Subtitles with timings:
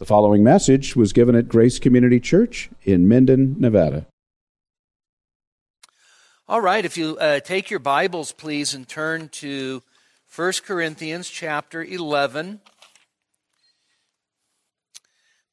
[0.00, 4.06] The following message was given at Grace Community Church in Minden, Nevada.
[6.48, 9.82] All right, if you uh, take your Bibles, please, and turn to
[10.34, 12.46] 1 Corinthians chapter 11.
[12.46, 12.60] I'm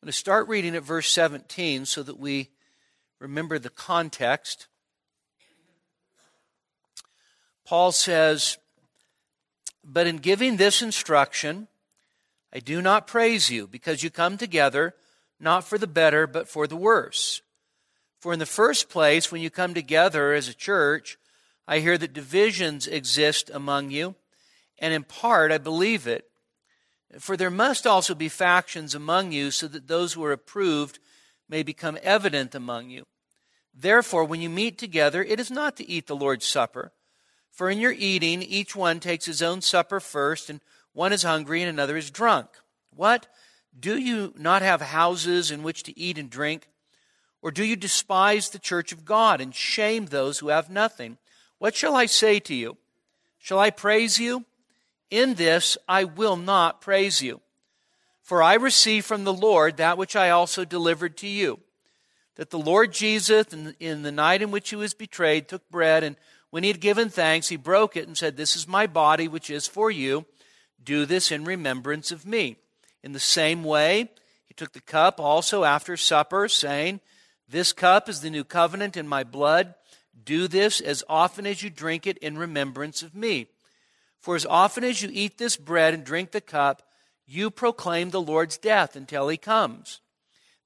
[0.02, 2.52] going to start reading at verse 17 so that we
[3.20, 4.68] remember the context.
[7.66, 8.58] Paul says,
[9.84, 11.68] But in giving this instruction,
[12.58, 14.96] I do not praise you because you come together
[15.40, 17.44] not for the better, but for the worse.
[18.20, 21.20] For in the first place, when you come together as a church,
[21.68, 24.16] I hear that divisions exist among you,
[24.80, 26.32] and in part I believe it.
[27.20, 30.98] For there must also be factions among you, so that those who are approved
[31.48, 33.06] may become evident among you.
[33.72, 36.92] Therefore, when you meet together, it is not to eat the Lord's Supper.
[37.52, 40.60] For in your eating, each one takes his own supper first, and
[40.98, 42.48] one is hungry and another is drunk.
[42.90, 43.28] What?
[43.80, 46.68] Do you not have houses in which to eat and drink?
[47.44, 51.20] Or do you despise the church of God and shame those who have nothing?
[51.60, 52.78] What shall I say to you?
[53.38, 54.46] Shall I praise you?
[55.12, 57.42] In this I will not praise you.
[58.24, 61.60] For I received from the Lord that which I also delivered to you
[62.38, 63.46] that the Lord Jesus,
[63.80, 66.16] in the night in which he was betrayed, took bread, and
[66.50, 69.52] when he had given thanks, he broke it and said, This is my body, which
[69.52, 70.26] is for you.
[70.88, 72.56] Do this in remembrance of me.
[73.04, 74.10] In the same way,
[74.46, 77.02] he took the cup also after supper, saying,
[77.50, 79.76] This cup is the new covenant in my blood.
[80.24, 83.48] Do this as often as you drink it in remembrance of me.
[84.22, 86.82] For as often as you eat this bread and drink the cup,
[87.26, 90.00] you proclaim the Lord's death until he comes.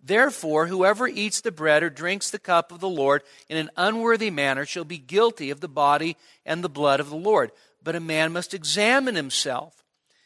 [0.03, 4.29] Therefore, whoever eats the bread or drinks the cup of the Lord in an unworthy
[4.29, 7.51] manner shall be guilty of the body and the blood of the Lord.
[7.81, 9.80] But a man must examine himself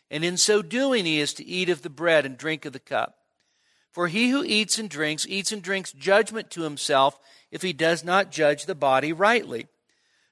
[0.09, 2.79] and in so doing he is to eat of the bread and drink of the
[2.79, 3.17] cup.
[3.91, 7.17] For he who eats and drinks, eats and drinks judgment to himself
[7.49, 9.67] if he does not judge the body rightly.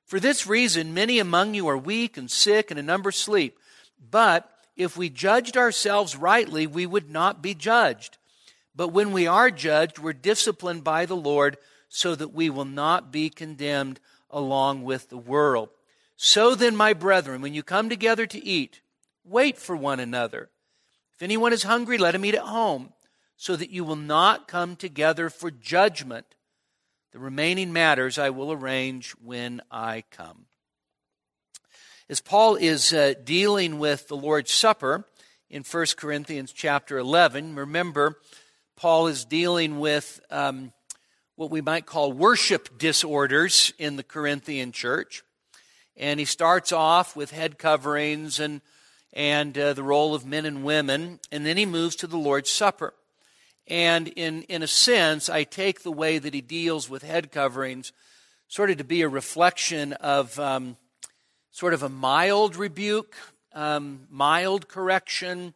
[0.05, 3.57] For this reason, many among you are weak and sick, and a number sleep.
[4.11, 8.17] But if we judged ourselves rightly, we would not be judged.
[8.75, 11.57] But when we are judged, we're disciplined by the Lord
[11.89, 15.69] so that we will not be condemned along with the world.
[16.15, 18.81] So then, my brethren, when you come together to eat,
[19.25, 20.49] Wait for one another.
[21.13, 22.93] If anyone is hungry, let him eat at home,
[23.37, 26.25] so that you will not come together for judgment.
[27.11, 30.45] The remaining matters I will arrange when I come.
[32.09, 35.05] As Paul is uh, dealing with the Lord's Supper
[35.49, 38.19] in 1 Corinthians chapter 11, remember,
[38.75, 40.73] Paul is dealing with um,
[41.35, 45.23] what we might call worship disorders in the Corinthian church.
[45.95, 48.61] And he starts off with head coverings and
[49.13, 52.49] and uh, the role of men and women, and then he moves to the Lord's
[52.49, 52.93] Supper.
[53.67, 57.93] And in, in a sense, I take the way that he deals with head coverings
[58.47, 60.77] sort of to be a reflection of um,
[61.51, 63.15] sort of a mild rebuke,
[63.53, 65.53] um, mild correction,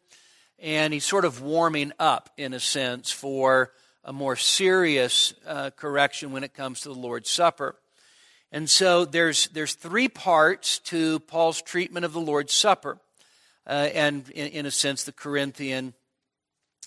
[0.59, 3.72] and he's sort of warming up, in a sense, for
[4.03, 7.75] a more serious uh, correction when it comes to the Lord's Supper.
[8.51, 13.00] And so there's, there's three parts to Paul's treatment of the Lord's Supper
[13.67, 15.94] uh, and, in, in, a sense, the Corinthian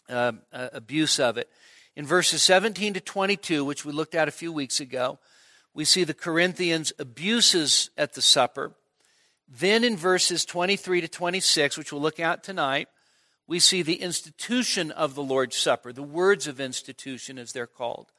[0.09, 1.49] uh, uh, abuse of it.
[1.95, 5.19] In verses 17 to 22, which we looked at a few weeks ago,
[5.75, 8.73] we see the Corinthians' abuses at the supper.
[9.47, 12.89] Then in verses 23 to 26, which we'll look at tonight,
[13.47, 18.13] we see the institution of the Lord's Supper, the words of institution as they're called.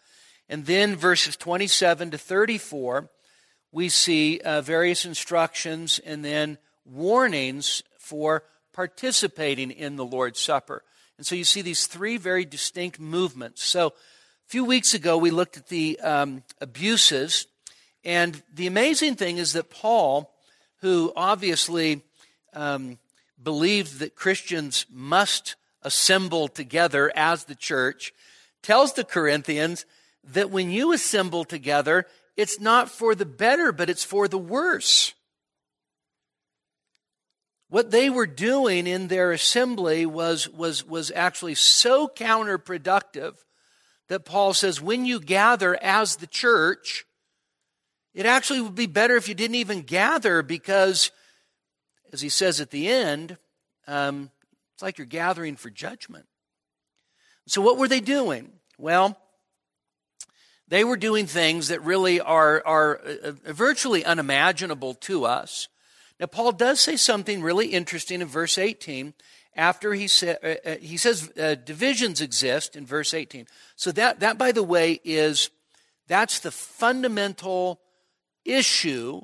[0.50, 3.10] And then verses 27 to 34,
[3.72, 10.84] we see uh, various instructions and then warnings for participating in the Lord's Supper.
[11.18, 13.64] And so you see these three very distinct movements.
[13.64, 13.92] So a
[14.48, 17.48] few weeks ago, we looked at the um, abuses.
[18.04, 20.34] And the amazing thing is that Paul,
[20.82, 22.02] who obviously
[22.54, 22.98] um,
[23.42, 28.14] believed that Christians must assemble together as the church,
[28.64, 29.86] tells the Corinthians
[30.24, 35.14] that when you assemble together, it's not for the better, but it's for the worse.
[37.72, 43.36] What they were doing in their assembly was, was, was actually so counterproductive
[44.10, 47.06] that Paul says, when you gather as the church,
[48.14, 51.12] it actually would be better if you didn't even gather because,
[52.12, 53.38] as he says at the end,
[53.88, 54.32] um,
[54.74, 56.26] it's like you're gathering for judgment.
[57.48, 58.52] So, what were they doing?
[58.78, 59.18] Well,
[60.68, 65.70] they were doing things that really are, are uh, virtually unimaginable to us.
[66.22, 69.16] Now, Paul does say something really interesting in verse 18.
[69.56, 73.48] after he, sa- uh, uh, he says uh, divisions exist in verse 18.
[73.76, 75.50] So that, that, by the way, is
[76.08, 77.82] that's the fundamental
[78.46, 79.22] issue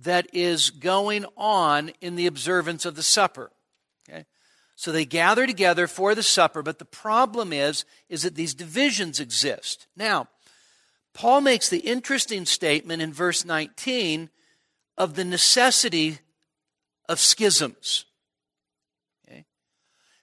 [0.00, 3.52] that is going on in the observance of the supper.
[4.08, 4.24] Okay?
[4.74, 9.20] So they gather together for the supper, but the problem is, is that these divisions
[9.20, 9.86] exist.
[9.96, 10.28] Now,
[11.12, 14.30] Paul makes the interesting statement in verse 19
[14.96, 16.18] of the necessity
[17.08, 18.04] of schisms.
[19.26, 19.44] Okay?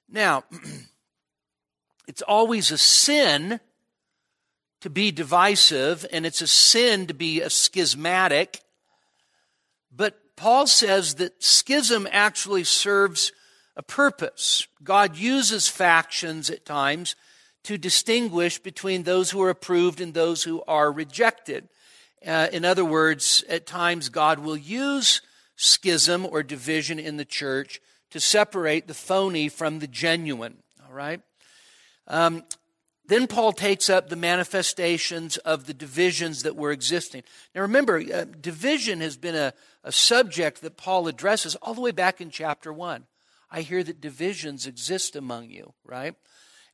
[0.08, 0.44] Now,
[2.08, 3.60] it's always a sin
[4.82, 8.62] to be divisive, and it's a sin to be a schismatic.
[9.92, 13.34] But Paul says that schism actually serves
[13.76, 14.68] a purpose.
[14.84, 17.16] God uses factions at times
[17.64, 21.68] to distinguish between those who are approved and those who are rejected.
[22.26, 25.22] Uh, in other words, at times God will use
[25.56, 27.80] schism or division in the church
[28.12, 30.58] to separate the phony from the genuine.
[30.88, 31.22] All right?
[32.08, 32.44] Um,
[33.06, 37.24] then Paul takes up the manifestations of the divisions that were existing.
[37.56, 41.92] Now remember, uh, division has been a, a subject that Paul addresses all the way
[41.92, 43.06] back in chapter 1.
[43.52, 46.16] I hear that divisions exist among you, right?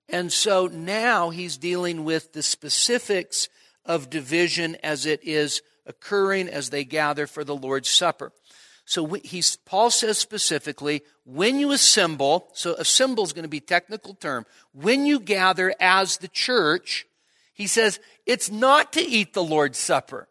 [0.09, 3.47] And so now he's dealing with the specifics
[3.85, 8.31] of division as it is occurring as they gather for the Lord's Supper.
[8.85, 14.13] So he's, Paul says specifically, when you assemble, so assemble is going to be technical
[14.13, 17.05] term, when you gather as the church,
[17.53, 20.27] he says, it's not to eat the Lord's Supper.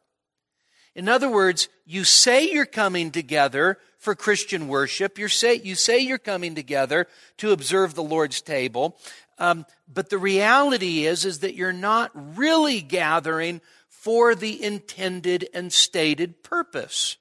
[0.94, 5.18] In other words, you say you're coming together for Christian worship.
[5.18, 7.08] You say, you say you're coming together
[7.38, 8.98] to observe the Lord's table.
[9.38, 15.72] Um, but the reality is, is that you're not really gathering for the intended and
[15.72, 17.16] stated purpose.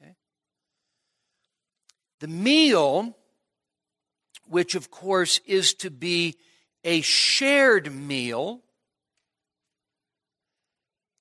[0.00, 0.14] Okay?
[2.20, 3.16] The meal,
[4.46, 6.36] which of course is to be
[6.84, 8.60] a shared meal,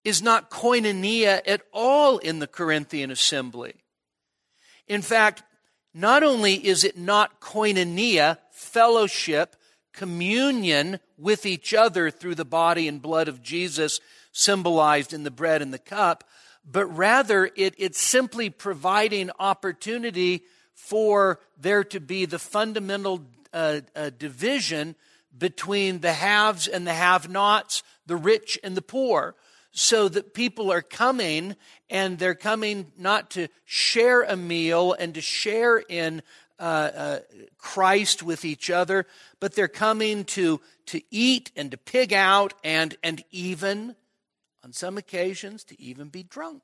[0.03, 3.75] is not koinonia at all in the Corinthian assembly.
[4.87, 5.43] In fact,
[5.93, 9.55] not only is it not koinonia, fellowship,
[9.93, 13.99] communion with each other through the body and blood of Jesus,
[14.31, 16.23] symbolized in the bread and the cup,
[16.69, 20.43] but rather it, it's simply providing opportunity
[20.73, 24.95] for there to be the fundamental uh, uh, division
[25.37, 29.35] between the haves and the have nots, the rich and the poor
[29.71, 31.55] so that people are coming
[31.89, 36.21] and they're coming not to share a meal and to share in
[36.59, 37.19] uh, uh,
[37.57, 39.05] Christ with each other,
[39.39, 43.95] but they're coming to, to eat and to pig out and, and even,
[44.63, 46.61] on some occasions, to even be drunk.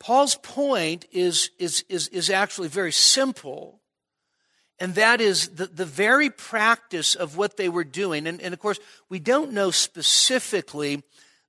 [0.00, 3.82] Paul's point is, is, is, is actually very simple
[4.82, 8.26] and that is the, the very practice of what they were doing.
[8.26, 11.04] And, and of course, we don't know specifically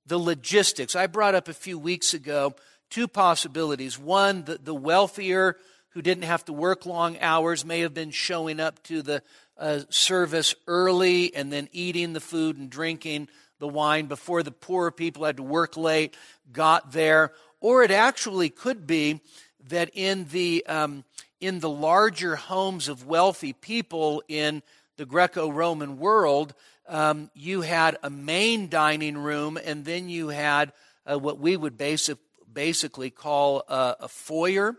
[0.05, 0.95] the logistics.
[0.95, 2.53] I brought up a few weeks ago
[2.93, 3.97] two possibilities.
[3.97, 5.57] One, the, the wealthier
[5.89, 9.23] who didn't have to work long hours may have been showing up to the
[9.57, 14.91] uh, service early and then eating the food and drinking the wine before the poorer
[14.91, 16.15] people had to work late
[16.51, 17.31] got there.
[17.61, 19.21] Or it actually could be
[19.69, 21.03] that in the um,
[21.41, 24.61] in the larger homes of wealthy people in
[24.97, 26.53] the Greco Roman world,
[26.87, 30.71] um, you had a main dining room, and then you had
[31.05, 32.17] uh, what we would basic,
[32.53, 34.75] basically call a, a foyer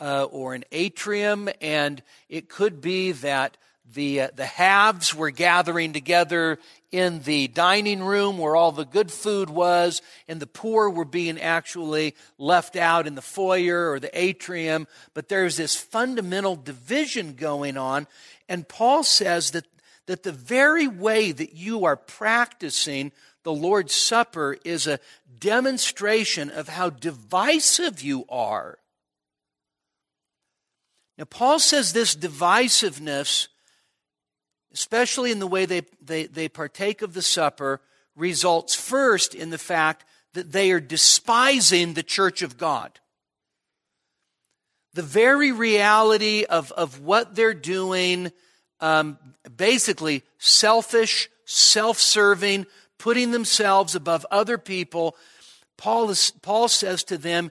[0.00, 3.56] uh, or an atrium, and it could be that
[3.94, 6.58] the, uh, the haves were gathering together
[6.90, 11.40] in the dining room where all the good food was, and the poor were being
[11.40, 14.86] actually left out in the foyer or the atrium.
[15.14, 18.06] But there's this fundamental division going on.
[18.48, 19.66] And Paul says that,
[20.06, 23.12] that the very way that you are practicing
[23.48, 25.00] the Lord's Supper is a
[25.40, 28.76] demonstration of how divisive you are.
[31.16, 33.48] Now, Paul says this divisiveness
[34.74, 37.80] especially in the way they, they, they partake of the supper,
[38.14, 43.00] results first in the fact that they are despising the church of God.
[44.92, 48.30] The very reality of, of what they're doing,
[48.80, 49.18] um,
[49.56, 52.66] basically selfish, self serving,
[52.98, 55.16] putting themselves above other people,
[55.76, 57.50] Paul, is, Paul says to them,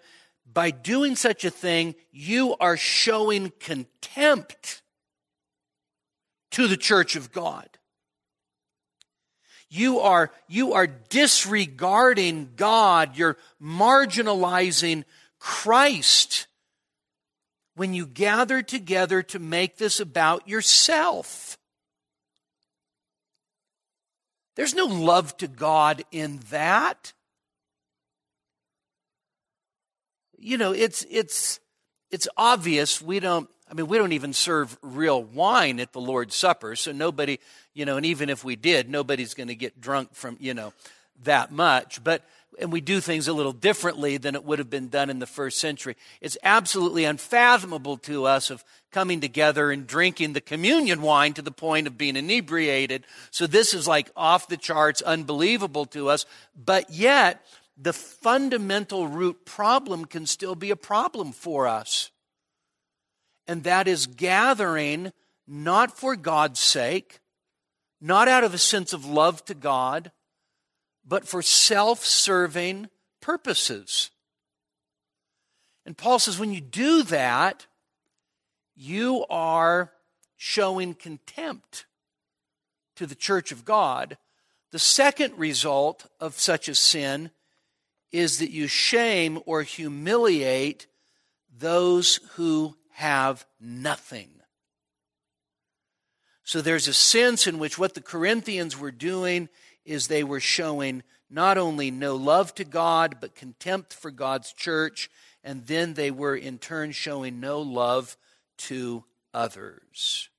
[0.52, 4.82] by doing such a thing, you are showing contempt
[6.52, 7.68] to the church of God.
[9.70, 13.18] You are, you are disregarding God.
[13.18, 15.04] You're marginalizing
[15.40, 16.48] Christ
[17.76, 21.57] when you gather together to make this about yourself.
[24.58, 27.14] There's no love to God in that.
[30.38, 31.60] You know, it's it's
[32.12, 36.36] it's obvious we don't I mean, we don't even serve real wine at the Lord's
[36.36, 37.38] Supper, so nobody,
[37.74, 40.74] you know, and even if we did, nobody's going to get drunk from, you know,
[41.24, 42.02] that much.
[42.02, 42.24] But,
[42.60, 45.28] and we do things a little differently than it would have been done in the
[45.28, 45.96] first century.
[46.22, 51.52] It's absolutely unfathomable to us of coming together and drinking the communion wine to the
[51.52, 53.06] point of being inebriated.
[53.32, 56.26] So this is like off the charts, unbelievable to us.
[56.56, 57.46] But yet,
[57.78, 62.10] the fundamental root problem can still be a problem for us
[63.48, 65.12] and that is gathering
[65.48, 67.20] not for God's sake,
[68.02, 70.12] not out of a sense of love to God,
[71.08, 72.90] but for self serving
[73.22, 74.12] purposes.
[75.86, 77.66] And Paul says when you do that,
[78.76, 79.94] you are
[80.36, 81.86] showing contempt
[82.96, 84.18] to the church of God.
[84.72, 87.32] The second result of such a sin
[88.12, 90.88] is that you shame or humiliate
[91.58, 94.30] those who have nothing.
[96.44, 99.50] So there's a sense in which what the Corinthians were doing
[99.88, 105.10] is they were showing not only no love to God, but contempt for God's church,
[105.44, 108.18] and then they were in turn showing no love
[108.58, 110.30] to others.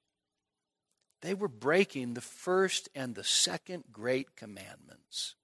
[1.23, 5.35] They were breaking the first and the second great commandments.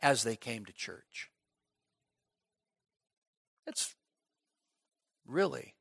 [0.00, 1.30] As they came to church.
[3.66, 3.94] It's
[5.26, 5.74] really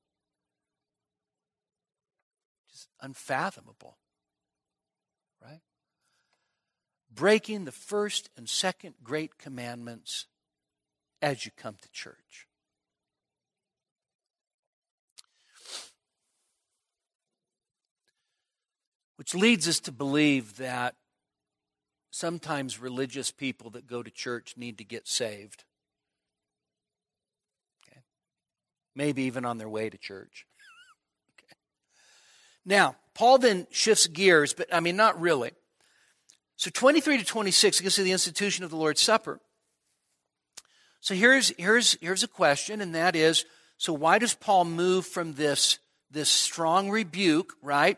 [2.70, 3.98] just unfathomable,
[5.42, 5.62] right?
[7.14, 10.28] Breaking the first and second great commandments
[11.22, 12.48] as you come to church.
[19.16, 20.96] Which leads us to believe that
[22.12, 25.64] sometimes religious people that go to church need to get saved.
[28.98, 30.46] maybe even on their way to church.
[32.68, 35.52] Now, Paul then shifts gears, but I mean, not really.
[36.58, 39.40] So 23 to 26, you can see the institution of the Lord's Supper.
[41.00, 43.46] So here's, here's, here's a question, and that is
[43.78, 45.80] so why does Paul move from this,
[46.12, 47.98] this strong rebuke, right?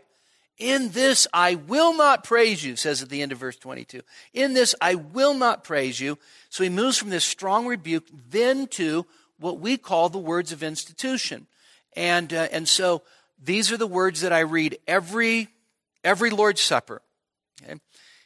[0.58, 4.02] In this I will not praise you, says at the end of verse 22.
[4.34, 6.18] In this I will not praise you.
[6.50, 9.06] So he moves from this strong rebuke then to
[9.40, 11.48] what we call the words of institution.
[11.96, 13.04] And, uh, and so
[13.42, 15.50] these are the words that I read every,
[16.04, 17.02] every Lord's Supper.
[17.64, 17.80] Okay?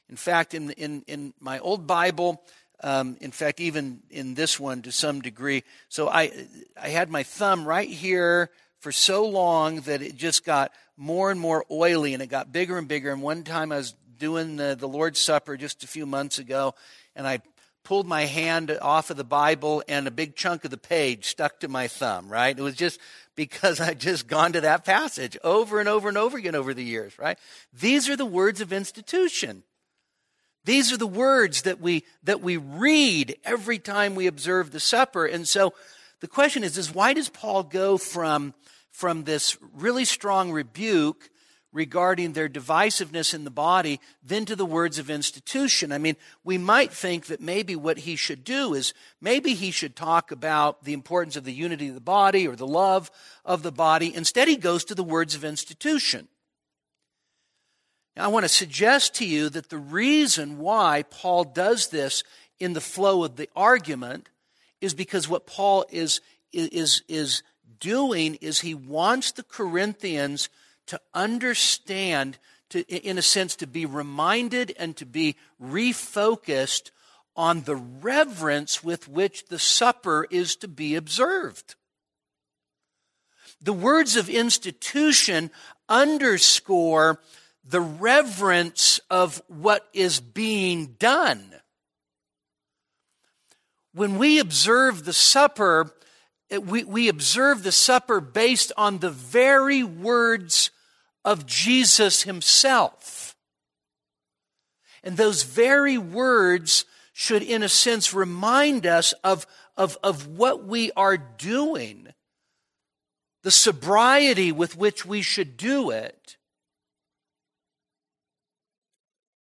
[0.09, 2.43] In fact, in, in, in my old Bible,
[2.83, 6.31] um, in fact, even in this one to some degree, so I,
[6.79, 11.39] I had my thumb right here for so long that it just got more and
[11.39, 13.11] more oily and it got bigger and bigger.
[13.11, 16.75] And one time I was doing the, the Lord's Supper just a few months ago,
[17.15, 17.41] and I
[17.83, 21.59] pulled my hand off of the Bible and a big chunk of the page stuck
[21.59, 22.57] to my thumb, right?
[22.57, 22.99] It was just
[23.35, 26.83] because I've just gone to that passage over and over and over again over the
[26.83, 27.37] years, right?
[27.73, 29.63] These are the words of institution.
[30.65, 35.25] These are the words that we, that we read every time we observe the supper.
[35.25, 35.73] And so
[36.21, 38.53] the question is, is why does Paul go from,
[38.91, 41.29] from this really strong rebuke
[41.73, 45.91] regarding their divisiveness in the body than to the words of institution.
[45.91, 49.95] I mean, we might think that maybe what he should do is maybe he should
[49.95, 53.09] talk about the importance of the unity of the body or the love
[53.43, 54.13] of the body.
[54.15, 56.27] Instead, he goes to the words of institution.
[58.15, 62.23] Now, I want to suggest to you that the reason why Paul does this
[62.59, 64.29] in the flow of the argument
[64.79, 67.41] is because what Paul is, is, is
[67.79, 70.49] doing is he wants the Corinthians
[70.87, 72.37] to understand,
[72.69, 76.91] to, in a sense, to be reminded and to be refocused
[77.35, 81.75] on the reverence with which the supper is to be observed.
[83.61, 85.49] The words of institution
[85.87, 87.21] underscore
[87.63, 91.53] the reverence of what is being done.
[93.93, 95.93] When we observe the supper,
[96.51, 100.71] Uh, we, we observe the supper based on the very words
[101.25, 103.35] of Jesus himself.
[105.03, 109.45] And those very words should, in a sense, remind us of,
[109.77, 112.07] of, of what we are doing,
[113.43, 116.37] the sobriety with which we should do it.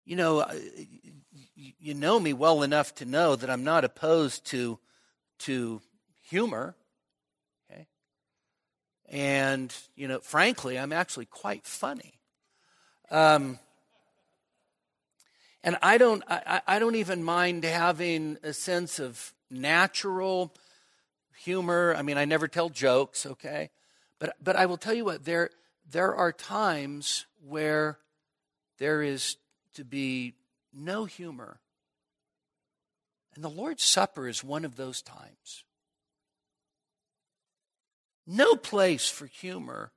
[0.05, 0.55] You know, uh,
[1.55, 4.79] you know me well enough to know that I'm not opposed to,
[5.39, 5.81] to
[6.23, 6.75] humor.
[9.09, 12.19] And, you know, frankly, I'm actually quite funny.
[13.09, 13.57] Um,
[15.63, 20.53] and I don't, I, I don't even mind having a sense of natural
[21.39, 21.95] humor.
[21.97, 23.71] I mean, I never tell jokes, okay?
[24.19, 25.49] But, but I will tell you what, there,
[25.89, 27.97] there are times where
[28.77, 29.37] there is
[29.73, 30.35] to be
[30.73, 31.59] no humor.
[33.35, 35.63] And the Lord's Supper is one of those times.
[38.31, 39.91] No place for humor.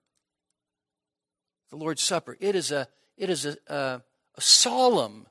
[1.69, 2.39] The Lord's Supper.
[2.41, 4.03] It is a, it is a, a,
[4.37, 5.27] a solemn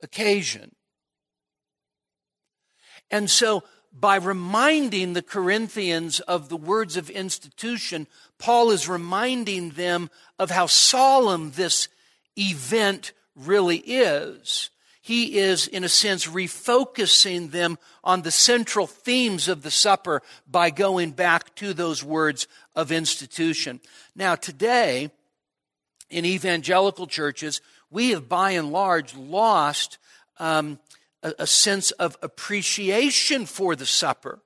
[0.00, 0.76] occasion.
[3.10, 8.06] And so, by reminding the Corinthians of the words of institution,
[8.38, 11.88] Paul is reminding them of how solemn this
[12.36, 14.70] event really is.
[15.08, 20.68] He is, in a sense, refocusing them on the central themes of the supper by
[20.68, 22.46] going back to those words
[22.76, 23.80] of institution.
[24.14, 25.10] Now, today,
[26.10, 29.96] in evangelical churches, we have by and large lost
[30.38, 30.78] um,
[31.22, 34.40] a, a sense of appreciation for the supper.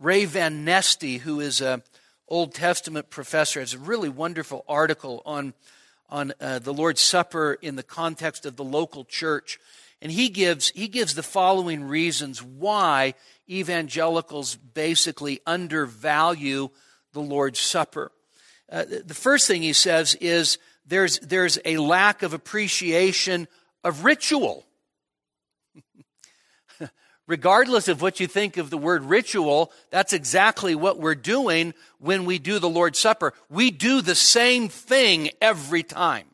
[0.00, 1.82] Ray Van Neste, who is a
[2.26, 5.52] Old Testament professor, has a really wonderful article on,
[6.14, 9.58] on uh, the Lord's Supper in the context of the local church.
[10.00, 13.14] And he gives, he gives the following reasons why
[13.50, 16.70] evangelicals basically undervalue
[17.14, 18.12] the Lord's Supper.
[18.70, 23.48] Uh, the first thing he says is there's, there's a lack of appreciation
[23.82, 24.64] of ritual.
[27.26, 32.26] Regardless of what you think of the word ritual, that's exactly what we're doing when
[32.26, 33.32] we do the Lord's Supper.
[33.48, 36.26] We do the same thing every time.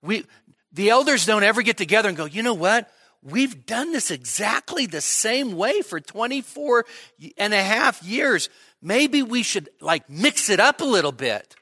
[0.00, 0.24] We,
[0.72, 2.90] the elders don't ever get together and go, you know what?
[3.22, 6.84] We've done this exactly the same way for 24
[7.38, 8.48] and a half years.
[8.82, 11.54] Maybe we should like mix it up a little bit.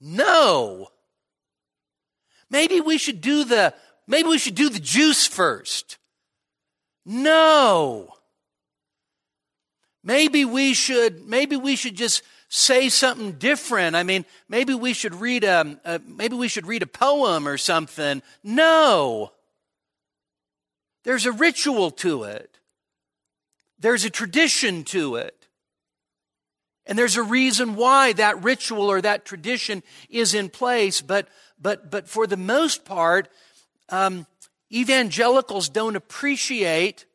[0.00, 0.88] No.
[2.50, 3.74] Maybe we should do the
[4.10, 5.98] maybe we should do the juice first.
[7.06, 8.12] No.
[10.02, 13.96] Maybe we should maybe we should just say something different.
[13.96, 17.56] I mean, maybe we should read a, a maybe we should read a poem or
[17.56, 18.22] something.
[18.42, 19.32] No.
[21.04, 22.58] There's a ritual to it.
[23.78, 25.40] There's a tradition to it.
[26.86, 31.28] And there's a reason why that ritual or that tradition is in place, but,
[31.60, 33.28] but, but for the most part,
[33.90, 34.26] um,
[34.72, 37.06] evangelicals don't appreciate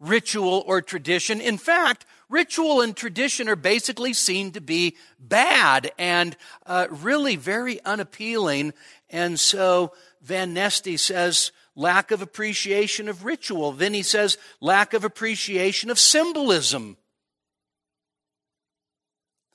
[0.00, 1.40] ritual or tradition.
[1.40, 7.82] In fact, ritual and tradition are basically seen to be bad and uh, really very
[7.84, 8.72] unappealing.
[9.10, 13.72] And so Van Neste says, lack of appreciation of ritual.
[13.72, 16.96] Then he says, lack of appreciation of symbolism.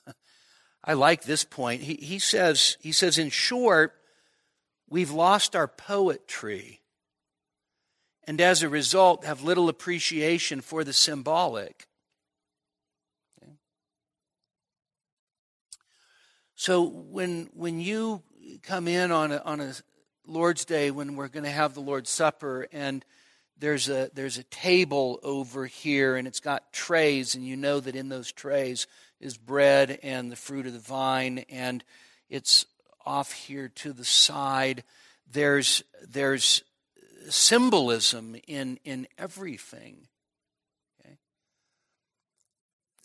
[0.84, 1.82] I like this point.
[1.82, 3.94] He, he, says, he says, in short,
[4.90, 6.80] we've lost our poetry
[8.24, 11.86] and as a result have little appreciation for the symbolic.
[16.54, 18.22] So when, when you
[18.62, 19.72] come in on a, on a
[20.26, 23.02] Lord's Day, when we're going to have the Lord's Supper, and
[23.58, 27.96] there's a, there's a table over here, and it's got trays, and you know that
[27.96, 28.86] in those trays
[29.20, 31.82] is bread and the fruit of the vine, and
[32.28, 32.66] it's
[33.10, 34.84] off here to the side.
[35.30, 36.62] There's, there's
[37.28, 40.06] symbolism in, in everything.
[41.00, 41.16] Okay?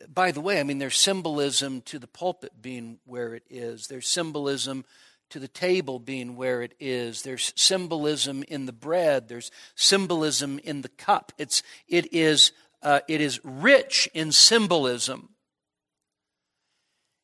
[0.07, 4.07] By the way, I mean, there's symbolism to the pulpit being where it is, there's
[4.07, 4.85] symbolism
[5.31, 7.23] to the table being where it is.
[7.23, 9.27] There's symbolism in the bread.
[9.27, 11.31] There's symbolism in the cup.
[11.39, 12.51] It's, it, is,
[12.83, 15.29] uh, it is rich in symbolism.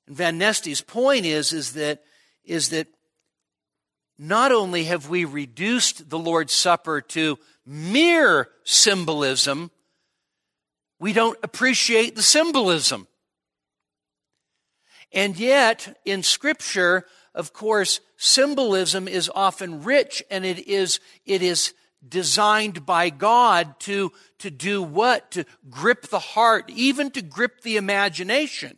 [0.07, 2.01] Van Neste's point is, is, that,
[2.45, 2.87] is that
[4.17, 9.71] not only have we reduced the Lord's Supper to mere symbolism,
[10.99, 13.07] we don't appreciate the symbolism.
[15.11, 21.73] And yet, in Scripture, of course, symbolism is often rich and it is, it is
[22.07, 25.31] designed by God to, to do what?
[25.31, 28.77] To grip the heart, even to grip the imagination.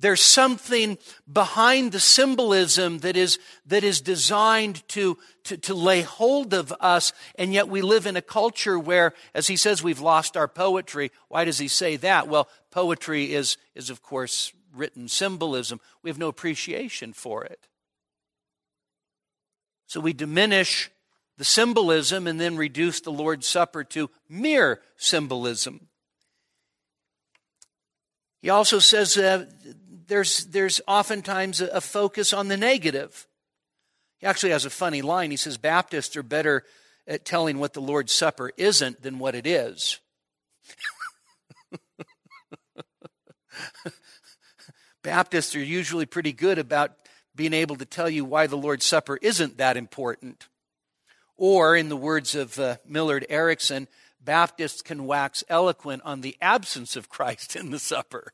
[0.00, 0.96] There's something
[1.30, 7.12] behind the symbolism that is, that is designed to, to, to lay hold of us,
[7.34, 11.10] and yet we live in a culture where, as he says, we've lost our poetry.
[11.28, 12.28] Why does he say that?
[12.28, 15.80] Well, poetry is, is of course, written symbolism.
[16.02, 17.66] We have no appreciation for it.
[19.88, 20.90] So we diminish
[21.38, 25.88] the symbolism and then reduce the Lord's Supper to mere symbolism.
[28.42, 29.46] He also says uh,
[30.08, 33.26] there's, there's oftentimes a, focus on the negative.
[34.18, 35.30] He actually has a funny line.
[35.30, 36.64] He says Baptists are better
[37.06, 40.00] at telling what the Lord's Supper isn't than what it is.
[45.02, 46.92] Baptists are usually pretty good about
[47.34, 50.48] being able to tell you why the Lord's Supper isn't that important.
[51.36, 53.86] Or, in the words of uh, Millard Erickson,
[54.20, 58.32] Baptists can wax eloquent on the absence of Christ in the supper.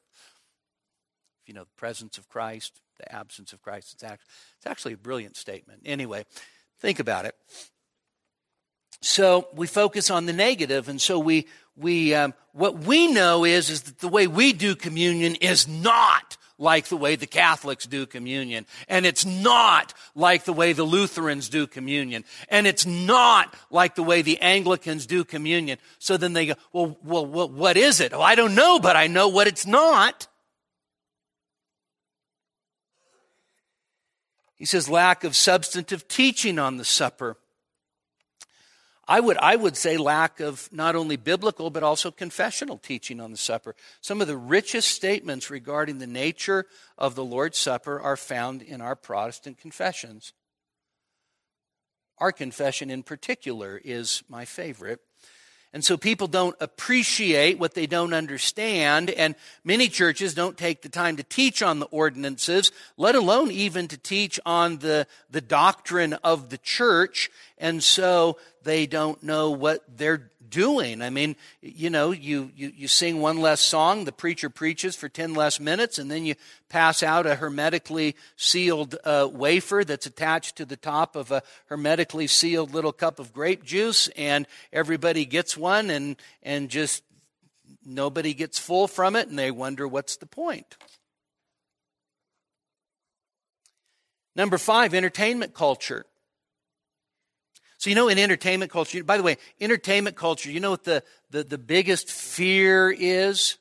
[1.44, 4.24] If you know the presence of Christ, the absence of Christ, it's actually,
[4.56, 5.82] it's actually a brilliant statement.
[5.84, 6.24] Anyway,
[6.80, 7.34] think about it.
[9.02, 13.68] So we focus on the negative, and so we we um, what we know is
[13.68, 18.06] is that the way we do communion is not like the way the Catholics do
[18.06, 18.64] communion.
[18.88, 22.24] And it's not like the way the Lutherans do communion.
[22.48, 25.78] And it's not like the way the Anglicans do communion.
[25.98, 28.14] So then they go, well, well, well what is it?
[28.14, 30.26] Oh, I don't know, but I know what it's not.
[34.64, 37.36] He says lack of substantive teaching on the supper.
[39.06, 43.30] I would, I would say lack of not only biblical but also confessional teaching on
[43.30, 43.76] the supper.
[44.00, 46.64] Some of the richest statements regarding the nature
[46.96, 50.32] of the Lord's Supper are found in our Protestant confessions.
[52.16, 55.00] Our confession in particular is my favorite.
[55.74, 59.34] And so people don't appreciate what they don't understand, and
[59.64, 63.98] many churches don't take the time to teach on the ordinances, let alone even to
[63.98, 67.28] teach on the, the doctrine of the church.
[67.58, 71.02] And so they don't know what they're doing.
[71.02, 75.08] I mean, you know, you, you, you sing one less song, the preacher preaches for
[75.08, 76.36] 10 less minutes, and then you
[76.68, 82.28] pass out a hermetically sealed uh, wafer that's attached to the top of a hermetically
[82.28, 87.02] sealed little cup of grape juice, and everybody gets one, and, and just
[87.84, 90.76] nobody gets full from it, and they wonder what's the point.
[94.36, 96.06] Number five, entertainment culture.
[97.84, 101.02] So, you know, in entertainment culture, by the way, entertainment culture, you know what the,
[101.30, 103.58] the, the biggest fear is?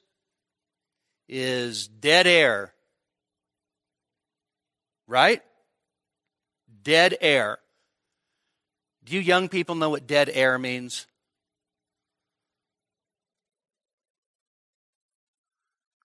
[1.27, 2.73] Is dead air.
[5.07, 5.41] Right?
[6.83, 7.57] Dead air.
[9.03, 11.05] Do you young people know what dead air means?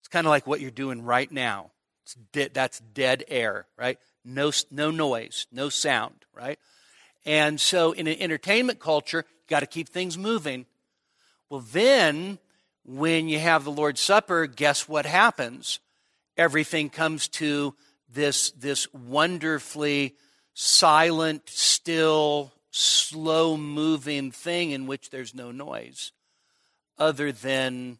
[0.00, 1.70] It's kind of like what you're doing right now.
[2.33, 3.96] De- that's dead air, right?
[4.24, 6.59] No, no noise, no sound, right?
[7.29, 10.64] And so, in an entertainment culture, got to keep things moving.
[11.51, 12.38] Well, then,
[12.87, 15.79] when you have the Lord's Supper, guess what happens?
[16.38, 17.75] Everything comes to
[18.09, 20.17] this, this wonderfully
[20.55, 26.12] silent, still, slow moving thing in which there's no noise
[26.97, 27.99] other than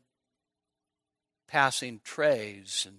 [1.49, 2.97] passing trays and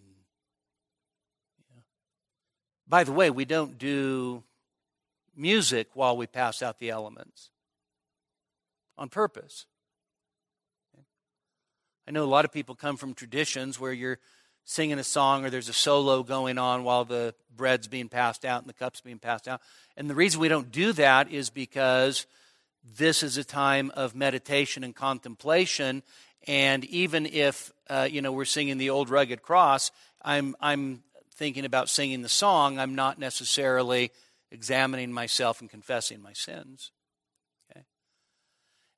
[2.88, 4.44] by the way we don't do
[5.40, 7.50] music while we pass out the elements
[8.98, 9.66] on purpose.
[12.08, 14.20] I know a lot of people come from traditions where you're
[14.66, 18.62] singing a song or there's a solo going on while the bread's being passed out
[18.62, 19.62] and the cup's being passed out.
[19.96, 22.26] And the reason we don't do that is because
[22.98, 26.04] this is a time of meditation and contemplation.
[26.48, 31.04] And even if uh, you know we're singing the old rugged cross, I'm I'm
[31.36, 32.80] thinking about singing the song.
[32.80, 34.12] I'm not necessarily
[34.52, 36.92] examining myself and confessing my sins.
[37.72, 37.84] Okay?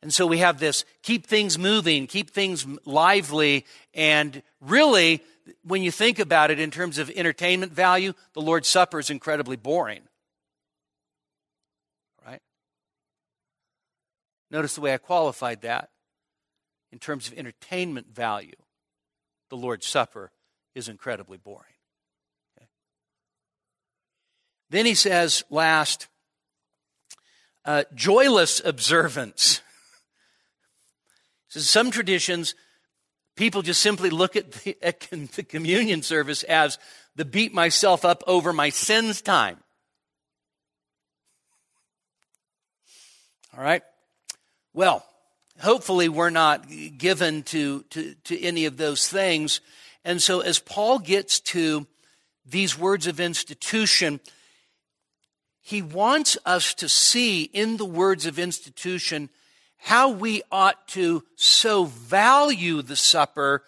[0.02, 5.22] And so we have this keep things moving, keep things lively, and really,
[5.64, 9.58] when you think about it in terms of entertainment value, the Lord's Supper is incredibly
[9.58, 10.02] boring.
[12.26, 12.42] Right?
[14.50, 15.90] Notice the way I qualified that.
[16.92, 18.56] In terms of entertainment value,
[19.50, 20.32] the Lord's Supper
[20.76, 21.74] is incredibly boring.
[24.72, 26.08] Then he says, last,
[27.66, 29.62] uh, joyless observance.
[31.50, 32.56] says some traditions,
[33.36, 36.80] people just simply look at the, at the communion service as
[37.18, 39.58] the beat myself up over my sins time.
[43.58, 43.84] All right?
[44.74, 45.06] Well,
[45.60, 46.66] hopefully we're not
[46.98, 49.60] given to, to, to any of those things.
[50.06, 51.88] And so as Paul gets to
[52.46, 54.22] these words of institution,
[55.62, 59.30] he wants us to see in the words of institution
[59.78, 63.64] how we ought to so value the supper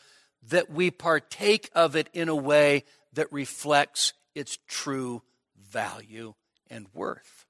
[0.49, 5.21] that we partake of it in a way that reflects its true
[5.71, 6.33] value
[6.69, 7.45] and worth.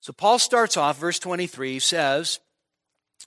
[0.00, 2.38] So Paul starts off, verse 23 says,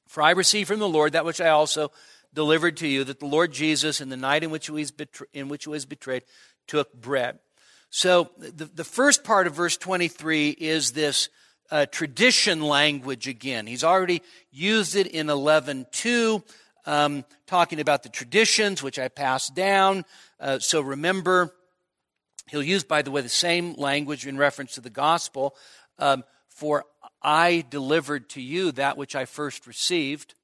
[0.08, 1.92] For I received from the Lord that which I also
[2.34, 4.94] delivered to you, that the Lord Jesus, in the night in which he was,
[5.34, 6.24] in which he was betrayed,
[6.68, 7.39] took bread.
[7.89, 11.30] So the, the first part of verse 23 is this
[11.71, 13.67] uh, tradition language again.
[13.67, 14.21] He's already
[14.52, 16.43] used it in 11.2,
[16.86, 20.06] um, talking about the traditions which I passed down.
[20.39, 21.54] Uh, so remember,
[22.49, 25.56] he'll use, by the way, the same language in reference to the gospel.
[25.97, 26.86] Um, for
[27.21, 30.36] I delivered to you that which I first received,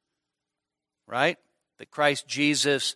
[1.08, 1.38] right?
[1.78, 2.96] That Christ Jesus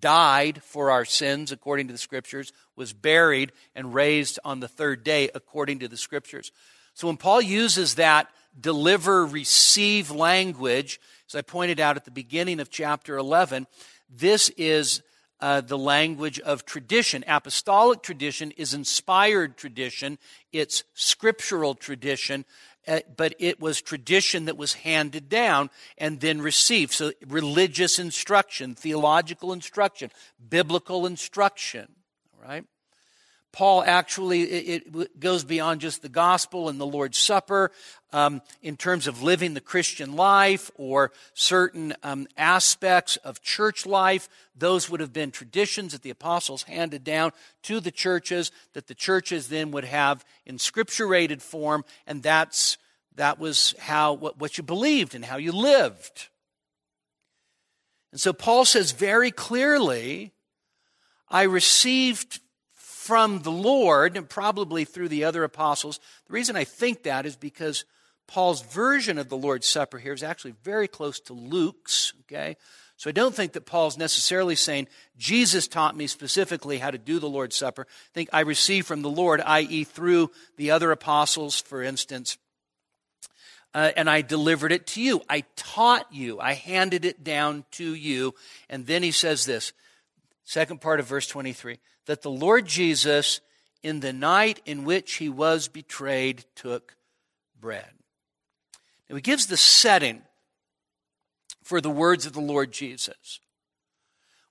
[0.00, 5.04] died for our sins according to the scriptures, was buried, and raised on the third
[5.04, 6.52] day according to the scriptures.
[6.94, 8.28] So when Paul uses that
[8.58, 13.66] deliver, receive language, as I pointed out at the beginning of chapter 11,
[14.08, 15.02] this is
[15.40, 17.24] uh, the language of tradition.
[17.26, 20.18] Apostolic tradition is inspired tradition,
[20.52, 22.44] it's scriptural tradition,
[22.88, 26.92] Uh, but it was tradition that was handed down and then received.
[26.92, 30.10] So, religious instruction, theological instruction,
[30.48, 31.88] biblical instruction,
[32.40, 32.64] right?
[33.56, 37.72] Paul actually, it, goes beyond just the gospel and the Lord's Supper
[38.12, 44.28] um, in terms of living the Christian life or certain um, aspects of church life.
[44.54, 48.94] Those would have been traditions that the apostles handed down to the churches that the
[48.94, 52.76] churches then would have in scripturated form, and that's
[53.14, 56.28] that was how what, what you believed and how you lived.
[58.12, 60.34] And so Paul says very clearly,
[61.30, 62.40] I received
[63.06, 66.00] from the Lord, and probably through the other apostles.
[66.26, 67.84] The reason I think that is because
[68.26, 72.56] Paul's version of the Lord's Supper here is actually very close to Luke's, okay?
[72.96, 77.20] So I don't think that Paul's necessarily saying, Jesus taught me specifically how to do
[77.20, 77.86] the Lord's Supper.
[77.88, 82.38] I think I received from the Lord, i.e., through the other apostles, for instance,
[83.74, 85.20] uh, and I delivered it to you.
[85.28, 86.40] I taught you.
[86.40, 88.34] I handed it down to you.
[88.70, 89.74] And then he says this,
[90.44, 93.40] second part of verse 23 that the Lord Jesus,
[93.82, 96.96] in the night in which he was betrayed, took
[97.60, 97.90] bread.
[99.08, 100.22] Now, he gives the setting
[101.62, 103.40] for the words of the Lord Jesus.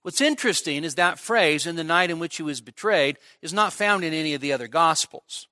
[0.01, 3.73] What's interesting is that phrase, in the night in which he was betrayed, is not
[3.73, 5.47] found in any of the other Gospels.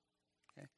[0.56, 0.68] Okay?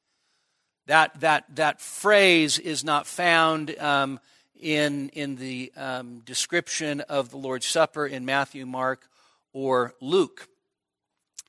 [0.87, 4.19] That, that, that phrase is not found um,
[4.59, 9.07] in, in the um, description of the Lord's Supper in Matthew, Mark,
[9.53, 10.47] or Luke.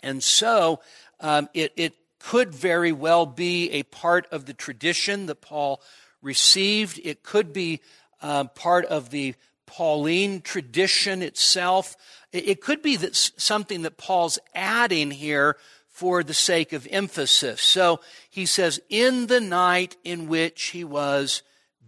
[0.03, 0.81] And so
[1.21, 5.81] um, it, it could very well be a part of the tradition that Paul
[6.23, 7.01] received.
[7.05, 7.81] It could be
[8.21, 9.35] uh, part of the
[9.67, 11.97] Pauline tradition itself.
[12.33, 15.57] It, it could be that something that Paul's adding here
[15.89, 17.61] for the sake of emphasis.
[17.61, 21.43] So he says, in the night in which he was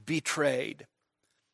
[0.05, 0.87] betrayed.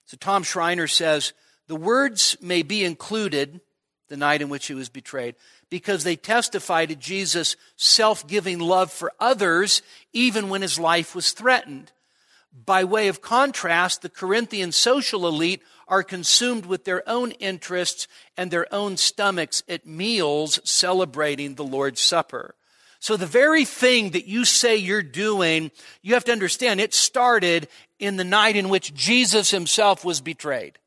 [0.07, 1.33] So Tom Schreiner says,
[1.67, 3.61] the words may be included,
[4.09, 5.35] the night in which he was betrayed,
[5.71, 11.33] because they testify to Jesus' self giving love for others, even when his life was
[11.33, 11.93] threatened.
[12.53, 18.51] By way of contrast, the Corinthian social elite are consumed with their own interests and
[18.51, 22.55] their own stomachs at meals celebrating the Lord's Supper.
[22.99, 25.71] So the very thing that you say you're doing,
[26.03, 30.79] you have to understand it started in the night in which Jesus himself was betrayed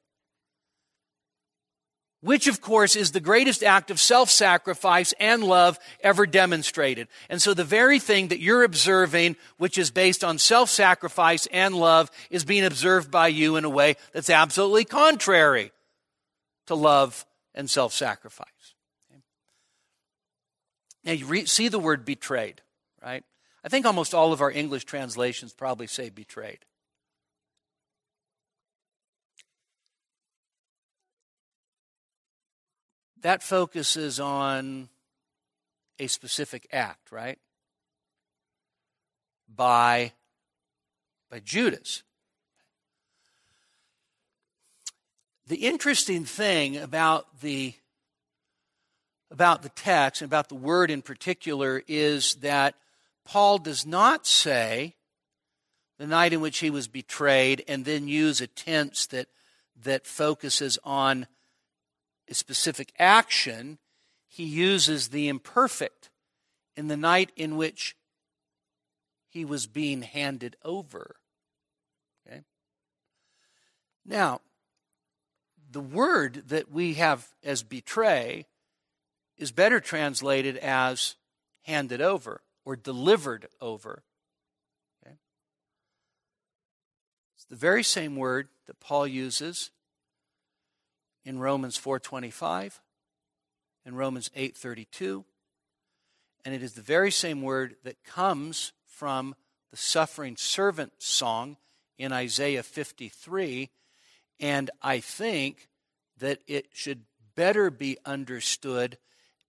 [2.21, 7.07] which of course is the greatest act of self-sacrifice and love ever demonstrated.
[7.29, 12.11] And so the very thing that you're observing, which is based on self-sacrifice and love,
[12.29, 15.71] is being observed by you in a way that's absolutely contrary
[16.65, 18.47] to love and self-sacrifice.
[21.03, 22.61] Now you re- see the word betrayed,
[23.01, 23.23] right?
[23.63, 26.59] I think almost all of our English translations probably say betrayed.
[33.21, 34.89] That focuses on
[35.99, 37.37] a specific act, right?
[39.53, 40.13] By,
[41.29, 42.03] by Judas.
[45.47, 47.73] The interesting thing about the
[49.31, 52.73] about the text and about the word in particular is that
[53.25, 54.95] Paul does not say
[55.99, 59.27] the night in which he was betrayed and then use a tense that
[59.83, 61.27] that focuses on
[62.29, 63.79] a specific action,
[64.27, 66.09] he uses the imperfect
[66.75, 67.95] in the night in which
[69.27, 71.15] he was being handed over.
[72.27, 72.43] Okay?
[74.05, 74.41] Now,
[75.71, 78.45] the word that we have as betray
[79.37, 81.15] is better translated as
[81.63, 84.03] handed over or delivered over.
[85.03, 85.15] Okay?
[87.35, 89.71] It's the very same word that Paul uses
[91.25, 92.81] in Romans 4:25
[93.85, 95.25] and Romans 8:32
[96.45, 99.35] and it is the very same word that comes from
[99.71, 101.57] the suffering servant song
[101.97, 103.69] in Isaiah 53
[104.39, 105.67] and I think
[106.17, 107.05] that it should
[107.35, 108.97] better be understood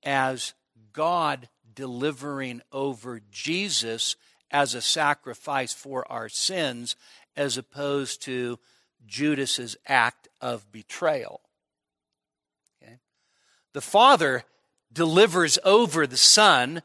[0.02, 0.54] as
[0.92, 4.16] God delivering over Jesus
[4.50, 6.96] as a sacrifice for our sins
[7.36, 8.58] as opposed to
[9.06, 11.40] Judas's act of betrayal.
[13.72, 14.44] The Father
[14.92, 16.82] delivers over the Son.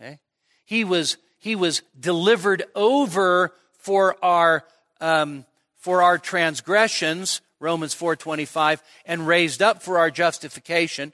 [0.00, 0.18] Okay?
[0.64, 4.64] He was he was delivered over for our
[5.00, 5.44] um,
[5.76, 11.12] for our transgressions, Romans four twenty five, and raised up for our justification.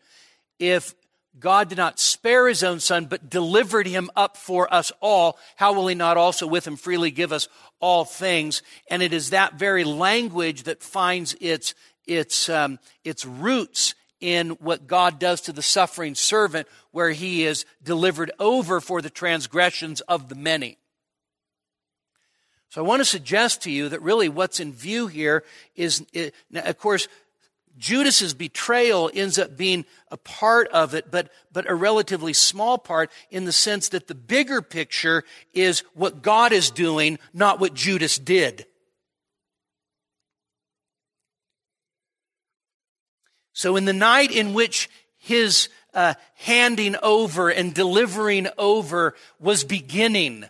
[0.58, 0.94] If
[1.38, 5.72] God did not spare his own son, but delivered him up for us all, how
[5.72, 8.60] will he not also with him freely give us all things?
[8.90, 11.74] And it is that very language that finds its,
[12.08, 17.64] its, um, its roots in what God does to the suffering servant, where he is
[17.82, 20.78] delivered over for the transgressions of the many.
[22.70, 26.04] So I want to suggest to you that really what's in view here is,
[26.54, 27.08] of course,
[27.78, 33.10] Judas's betrayal ends up being a part of it, but, but a relatively small part
[33.30, 38.18] in the sense that the bigger picture is what God is doing, not what Judas
[38.18, 38.66] did.
[43.58, 50.44] So in the night in which his uh, handing over and delivering over was beginning,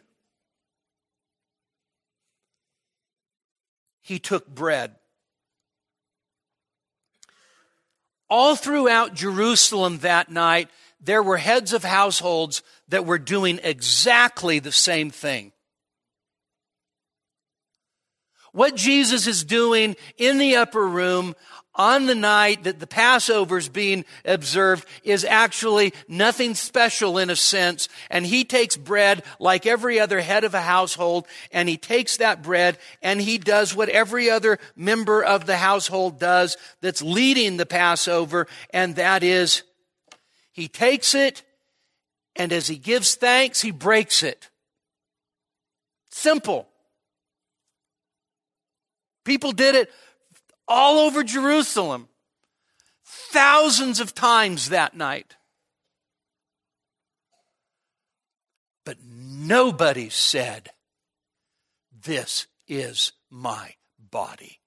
[4.02, 4.94] he took bread.
[8.28, 10.68] All throughout Jerusalem that night,
[11.00, 15.52] there were heads of households that were doing exactly the same thing.
[18.52, 21.34] What Jesus is doing in the upper room
[21.78, 27.36] on the night that the Passover is being observed is actually nothing special in a
[27.36, 27.88] sense.
[28.10, 32.42] And he takes bread like every other head of a household and he takes that
[32.42, 37.66] bread and he does what every other member of the household does that's leading the
[37.66, 38.48] Passover.
[38.70, 39.62] And that is
[40.52, 41.44] he takes it
[42.34, 44.48] and as he gives thanks, he breaks it.
[46.10, 46.68] Simple.
[49.24, 49.90] People did it
[50.68, 52.08] all over Jerusalem
[53.04, 55.36] thousands of times that night.
[58.84, 60.70] But nobody said,
[62.04, 64.60] This is my body.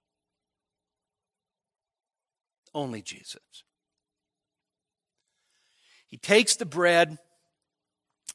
[2.74, 3.64] Only Jesus.
[6.08, 7.18] He takes the bread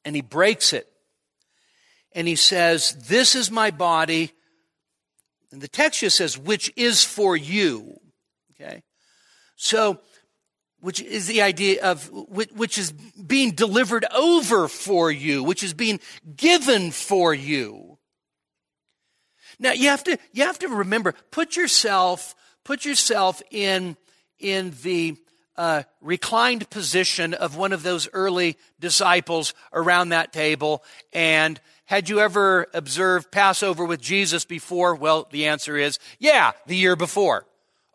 [0.05, 0.89] and he breaks it.
[2.13, 4.33] And he says, This is my body
[5.53, 7.99] and the text just says, which is for you.
[8.53, 8.83] Okay?
[9.57, 10.01] So,
[10.81, 16.01] which is the idea of, which is being delivered over for you, which is being
[16.37, 17.99] given for you.
[19.59, 23.97] Now, you have to, you have to remember, put yourself, put yourself in,
[24.39, 25.17] in the,
[25.57, 32.21] uh, reclined position of one of those early disciples around that table and had you
[32.21, 34.95] ever observed Passover with Jesus before?
[34.95, 37.47] Well, the answer is, yeah, the year before.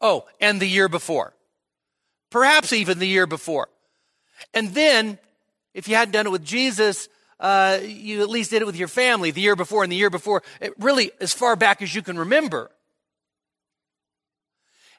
[0.02, 1.34] Oh, and the year before.
[2.30, 3.68] Perhaps even the year before.
[4.54, 5.20] And then,
[5.74, 8.88] if you hadn't done it with Jesus, uh, you at least did it with your
[8.88, 12.02] family the year before and the year before, it really as far back as you
[12.02, 12.72] can remember.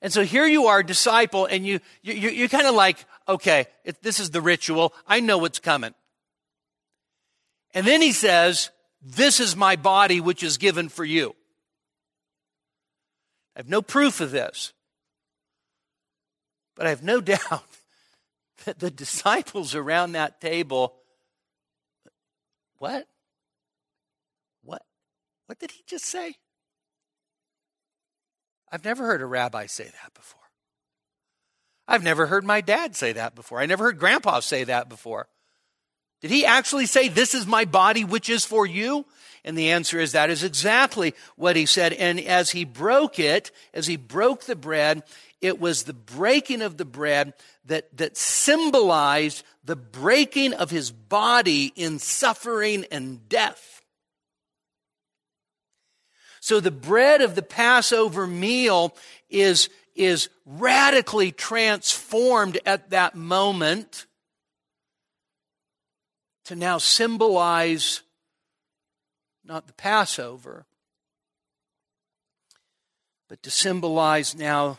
[0.03, 3.67] And so here you are, disciple, and you, you, you're kind of like, okay,
[4.03, 4.93] this is the ritual.
[5.07, 5.95] I know what's coming.
[7.73, 8.71] And then he says,
[9.03, 11.35] this is my body, which is given for you.
[13.57, 14.73] I have no proof of this,
[16.77, 17.65] but I have no doubt
[18.65, 20.95] that the disciples around that table,
[22.79, 23.07] what?
[24.63, 24.83] What?
[25.47, 26.37] What did he just say?
[28.71, 30.41] I've never heard a rabbi say that before.
[31.87, 33.61] I've never heard my dad say that before.
[33.61, 35.29] I never heard grandpa say that before.
[36.23, 39.05] Did he actually say, This is my body, which is for you?
[39.45, 41.93] And the answer is that is exactly what he said.
[41.93, 45.03] And as he broke it, as he broke the bread,
[45.41, 51.73] it was the breaking of the bread that, that symbolized the breaking of his body
[51.75, 53.83] in suffering and death.
[56.41, 58.95] So the bread of the Passover meal
[59.29, 64.07] is, is radically transformed at that moment
[66.45, 68.03] to now symbolize
[69.45, 70.67] not the Passover,
[73.29, 74.79] but to symbolize now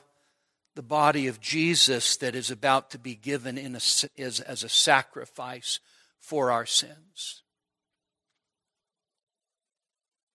[0.76, 3.82] the body of Jesus that is about to be given in a,
[4.18, 5.80] as, as a sacrifice
[6.20, 7.44] for our sins.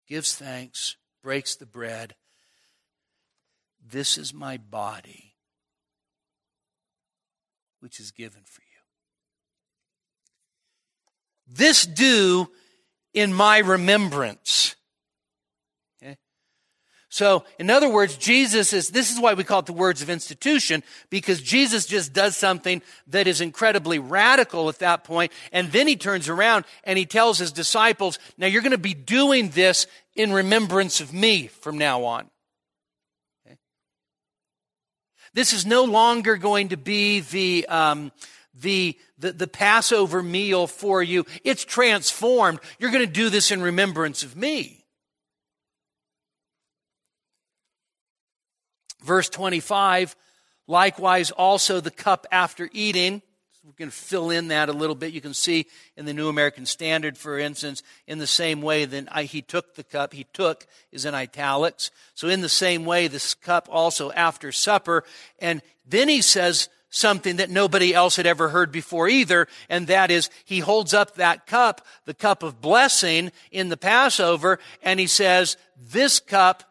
[0.07, 2.14] Gives thanks, breaks the bread.
[3.85, 5.35] This is my body,
[7.81, 8.68] which is given for you.
[11.49, 12.51] This do
[13.14, 14.76] in my remembrance.
[17.11, 20.11] So, in other words, Jesus is, this is why we call it the words of
[20.11, 25.86] institution, because Jesus just does something that is incredibly radical at that point, and then
[25.88, 29.86] he turns around and he tells his disciples, now you're going to be doing this
[30.16, 32.28] in remembrance of me from now on.
[33.46, 33.57] Okay?
[35.32, 38.12] This is no longer going to be the, um,
[38.61, 41.25] the, the, the Passover meal for you.
[41.45, 42.61] It's transformed.
[42.79, 44.85] You're going to do this in remembrance of me.
[49.03, 50.17] Verse 25,
[50.67, 53.23] likewise also the cup after eating.
[53.65, 55.13] we can fill in that a little bit.
[55.13, 59.09] You can see in the New American Standard, for instance, in the same way that
[59.11, 61.93] I, he took the cup, he took is in italics.
[62.15, 65.05] So in the same way, this cup also after supper.
[65.39, 69.47] And then he says something that nobody else had ever heard before either.
[69.68, 74.59] And that is he holds up that cup, the cup of blessing in the Passover,
[74.82, 76.64] and he says, this cup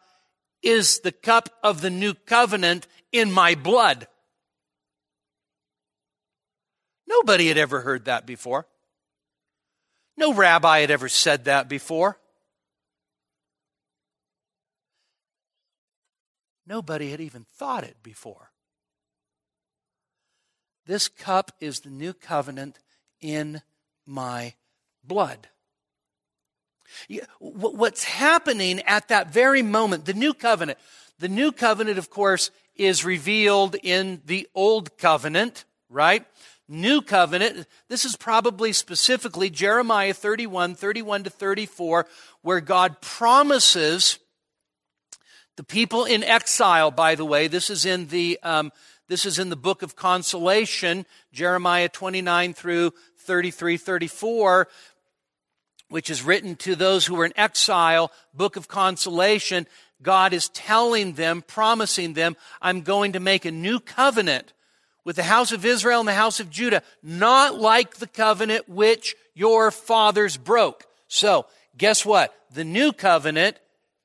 [0.62, 4.08] is the cup of the new covenant in my blood.
[7.06, 8.66] Nobody had ever heard that before.
[10.16, 12.18] No rabbi had ever said that before.
[16.66, 18.47] Nobody had even thought it before.
[20.88, 22.78] This cup is the new covenant
[23.20, 23.60] in
[24.06, 24.54] my
[25.04, 25.48] blood.
[27.40, 30.78] What's happening at that very moment, the new covenant,
[31.18, 36.24] the new covenant, of course, is revealed in the old covenant, right?
[36.68, 42.06] New covenant, this is probably specifically Jeremiah 31, 31 to 34,
[42.40, 44.18] where God promises
[45.58, 48.72] the people in exile, by the way, this is in the, um,
[49.08, 54.68] this is in the book of consolation, Jeremiah 29 through 33, 34
[55.88, 59.66] which is written to those who are in exile, book of consolation,
[60.02, 64.52] God is telling them, promising them, I'm going to make a new covenant
[65.04, 69.16] with the house of Israel and the house of Judah, not like the covenant which
[69.34, 70.84] your fathers broke.
[71.08, 71.46] So,
[71.76, 72.34] guess what?
[72.52, 73.58] The new covenant,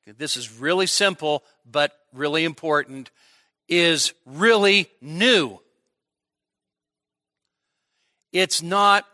[0.06, 3.10] this is really simple, but really important,
[3.68, 5.58] is really new.
[8.32, 9.06] It's not,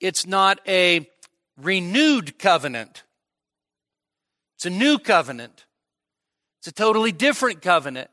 [0.00, 1.08] it's not a
[1.60, 3.04] renewed covenant.
[4.56, 5.66] It's a new covenant.
[6.60, 8.10] It's a totally different covenant.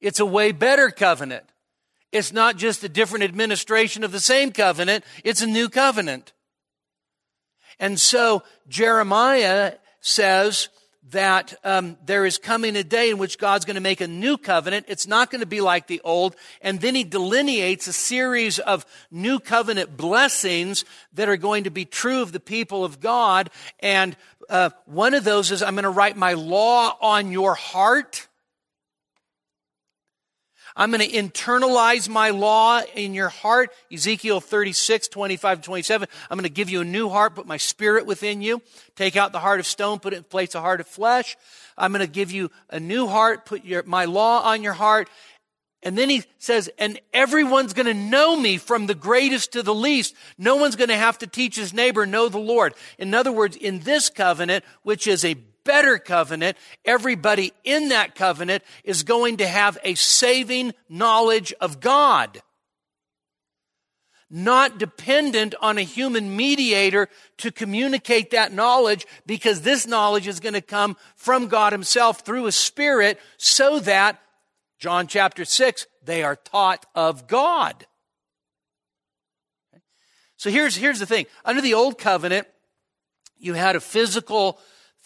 [0.00, 1.44] It's a way better covenant.
[2.10, 6.32] It's not just a different administration of the same covenant, it's a new covenant.
[7.78, 10.68] And so Jeremiah says,
[11.10, 14.36] that um, there is coming a day in which God's going to make a new
[14.36, 14.86] covenant.
[14.88, 16.36] It's not going to be like the old.
[16.60, 20.84] And then he delineates a series of new covenant blessings
[21.14, 23.50] that are going to be true of the people of God.
[23.80, 24.16] And
[24.48, 28.27] uh, one of those is I'm going to write my law on your heart.
[30.78, 33.70] I'm going to internalize my law in your heart.
[33.92, 36.08] Ezekiel 36, 25 27.
[36.30, 38.62] I'm going to give you a new heart, put my spirit within you.
[38.94, 41.36] Take out the heart of stone, put it in place a heart of flesh.
[41.76, 45.10] I'm going to give you a new heart, put your, my law on your heart.
[45.82, 49.74] And then he says, and everyone's going to know me from the greatest to the
[49.74, 50.14] least.
[50.36, 52.74] No one's going to have to teach his neighbor, know the Lord.
[52.98, 55.36] In other words, in this covenant, which is a
[55.68, 56.56] better covenant,
[56.86, 62.40] everybody in that covenant is going to have a saving knowledge of God.
[64.30, 67.08] Not dependent on a human mediator
[67.38, 72.46] to communicate that knowledge because this knowledge is going to come from God Himself through
[72.46, 74.18] a Spirit so that,
[74.78, 77.86] John chapter 6, they are taught of God.
[80.38, 81.26] So here's, here's the thing.
[81.44, 82.46] Under the old covenant,
[83.38, 84.58] you had a physical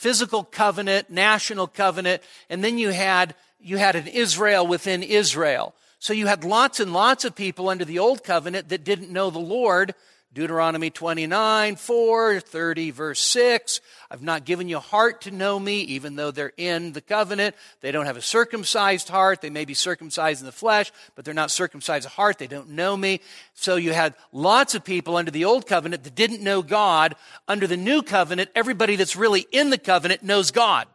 [0.03, 5.77] physical covenant, national covenant, and then you had, you had an Israel within Israel.
[6.01, 9.31] So you had lots and lots of people under the old covenant that didn't know
[9.31, 9.95] the Lord,
[10.35, 13.83] Deuteronomy 29, 4, 30, verse 6.
[14.11, 17.55] I've not given you a heart to know me, even though they're in the covenant.
[17.83, 19.43] They don't have a circumcised heart.
[19.43, 22.39] They may be circumcised in the flesh, but they're not circumcised of heart.
[22.39, 23.21] They don't know me.
[23.53, 27.15] So you had lots of people under the old covenant that didn't know God.
[27.47, 30.89] Under the new covenant, everybody that's really in the covenant knows God.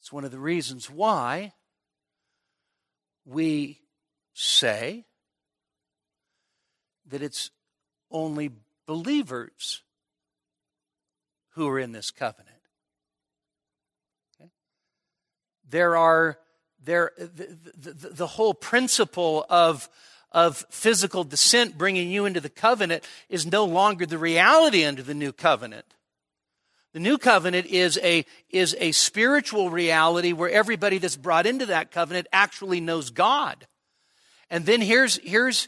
[0.00, 1.54] It's one of the reasons why
[3.24, 3.81] we
[4.34, 5.04] say
[7.08, 7.50] that it's
[8.10, 8.50] only
[8.86, 9.82] believers
[11.50, 12.48] who are in this covenant.
[14.40, 14.50] Okay?
[15.68, 16.38] There are
[16.84, 19.88] there the, the, the whole principle of
[20.32, 25.14] of physical descent bringing you into the covenant is no longer the reality under the
[25.14, 25.94] new covenant.
[26.92, 31.90] The new covenant is a, is a spiritual reality where everybody that's brought into that
[31.90, 33.66] covenant actually knows God.
[34.52, 35.66] And then here's, here's,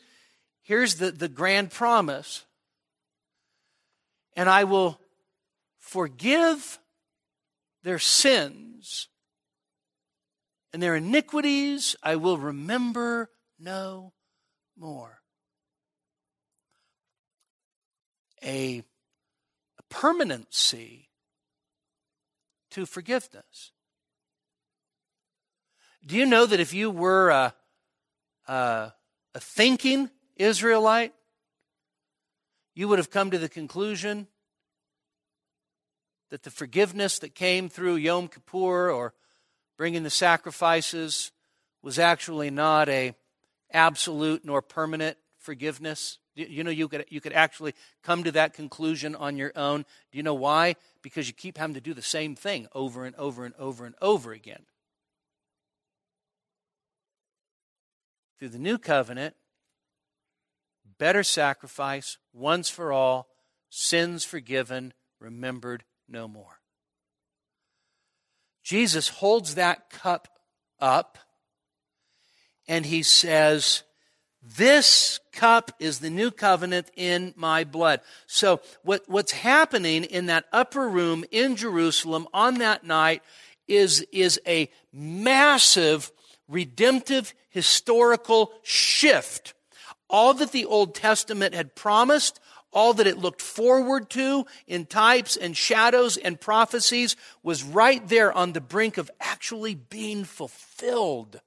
[0.63, 2.45] here's the, the grand promise.
[4.37, 5.01] And I will
[5.79, 6.79] forgive
[7.83, 9.09] their sins
[10.75, 14.13] and their iniquities I will remember no
[14.77, 15.23] more.
[18.45, 18.83] A,
[19.79, 21.09] a permanency
[22.73, 23.73] to forgiveness.
[26.05, 27.55] Do you know that if you were a,
[28.47, 28.93] a,
[29.35, 31.13] a thinking Israelite,
[32.75, 34.27] you would have come to the conclusion
[36.31, 39.15] that the forgiveness that came through Yom Kippur or
[39.77, 41.31] bringing the sacrifices
[41.83, 43.15] was actually not a
[43.73, 46.19] absolute nor permanent forgiveness.
[46.35, 49.85] You know, you could, you could actually come to that conclusion on your own.
[50.11, 50.75] Do you know why?
[51.03, 53.95] Because you keep having to do the same thing over and over and over and
[54.01, 54.65] over again.
[58.39, 59.35] Through the new covenant,
[60.99, 63.29] better sacrifice, once for all,
[63.71, 66.61] sins forgiven, remembered no more.
[68.63, 70.29] Jesus holds that cup
[70.81, 71.19] up
[72.67, 73.83] and he says,
[74.43, 78.01] This cup is the new covenant in my blood.
[78.27, 83.23] So, what, what's happening in that upper room in Jerusalem on that night
[83.69, 86.11] is, is a massive
[86.49, 89.55] redemptive historical shift.
[90.09, 92.41] All that the Old Testament had promised,
[92.73, 98.33] all that it looked forward to in types and shadows and prophecies was right there
[98.33, 101.41] on the brink of actually being fulfilled.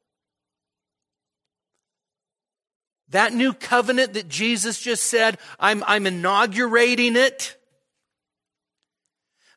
[3.10, 7.56] That new covenant that Jesus just said, I'm, I'm inaugurating it.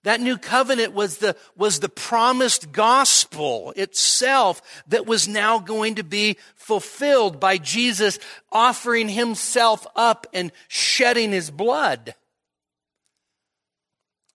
[0.03, 6.05] That new covenant was the, was the promised gospel itself that was now going to
[6.05, 8.19] be fulfilled by Jesus
[8.51, 12.15] offering himself up and shedding his blood.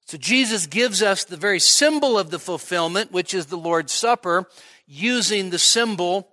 [0.06, 4.48] So Jesus gives us the very symbol of the fulfillment, which is the Lord's Supper,
[4.86, 6.30] using the symbol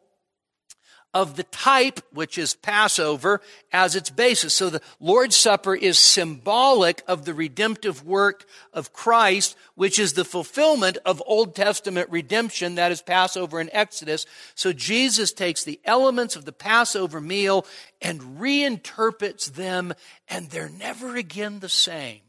[1.15, 3.41] of the type, which is Passover,
[3.73, 4.55] as its basis.
[4.55, 10.25] So the Lord's Supper is symbolic of the redemptive work of Christ, which is the
[10.25, 14.25] fulfillment of Old Testament redemption, that is Passover and Exodus.
[14.55, 17.67] So Jesus takes the elements of the Passover meal
[18.01, 19.93] and reinterprets them,
[20.29, 22.21] and they're never again the same.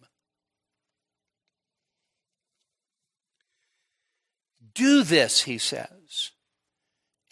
[4.73, 6.02] Do this, he says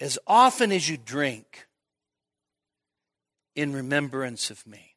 [0.01, 1.67] as often as you drink
[3.55, 4.95] in remembrance of me.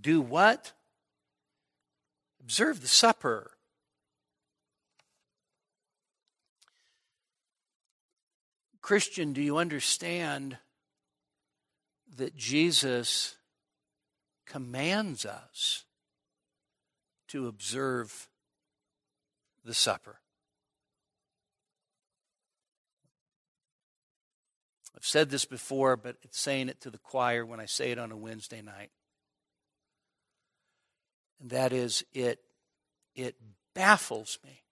[0.00, 0.72] Do what?
[2.40, 3.50] Observe the supper.
[8.80, 10.56] Christian, do you understand
[12.16, 13.36] that Jesus
[14.46, 15.84] commands us
[17.28, 18.28] to observe
[19.62, 20.20] the supper?
[25.06, 28.12] Said this before, but it's saying it to the choir when I say it on
[28.12, 28.90] a Wednesday night.
[31.40, 32.40] And that is, it,
[33.14, 33.36] it
[33.74, 34.62] baffles me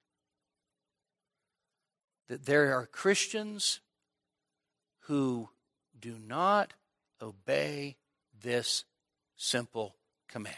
[2.28, 3.80] that there are Christians
[5.02, 5.50] who
[5.98, 6.72] do not
[7.22, 7.96] obey
[8.42, 8.84] this
[9.36, 9.94] simple
[10.28, 10.56] command.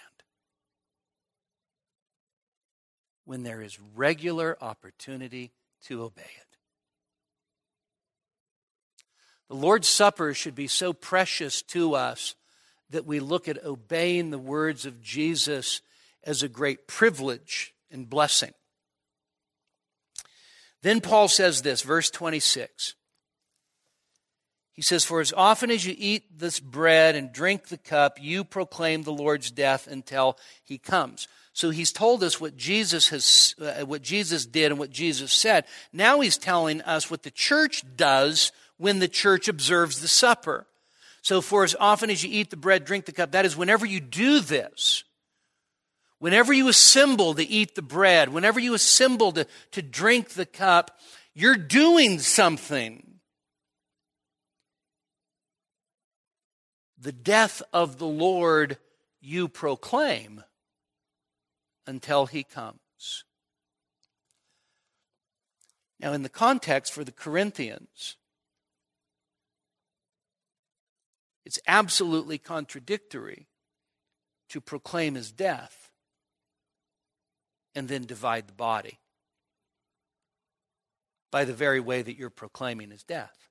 [3.25, 5.53] When there is regular opportunity
[5.83, 6.46] to obey it.
[9.49, 12.35] The Lord's Supper should be so precious to us
[12.91, 15.81] that we look at obeying the words of Jesus
[16.25, 18.53] as a great privilege and blessing.
[20.83, 22.95] Then Paul says this, verse 26.
[24.73, 28.45] He says, For as often as you eat this bread and drink the cup, you
[28.45, 31.29] proclaim the Lord's death until he comes.
[31.55, 35.65] So he's told us what Jesus has, uh, what Jesus did and what Jesus said.
[35.95, 40.67] Now he's telling us what the church does when the church observes the supper.
[41.23, 43.85] So, for as often as you eat the bread, drink the cup, that is, whenever
[43.85, 45.05] you do this,
[46.19, 50.99] Whenever you assemble to eat the bread, whenever you assemble to, to drink the cup,
[51.35, 53.21] you're doing something.
[56.99, 58.79] The death of the Lord
[59.21, 60.43] you proclaim
[61.87, 63.25] until he comes.
[66.01, 68.17] Now, in the context for the Corinthians,
[71.47, 73.47] it's absolutely contradictory
[74.49, 75.91] to proclaim his death
[77.73, 78.99] and then divide the body
[81.31, 83.49] by the very way that you're proclaiming his death.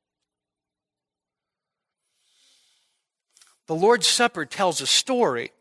[3.68, 5.54] The Lord's Supper tells a story.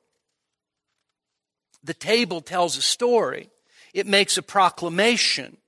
[1.85, 3.49] The table tells a story.
[3.93, 5.59] It makes a proclamation.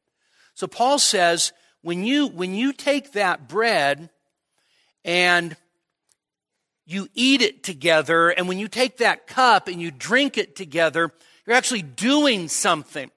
[0.55, 1.53] So Paul says,
[1.83, 4.11] when you, when you take that bread
[5.05, 5.57] and
[6.87, 11.12] you eat it together, and when you take that cup and you drink it together,
[11.45, 13.11] you're actually doing something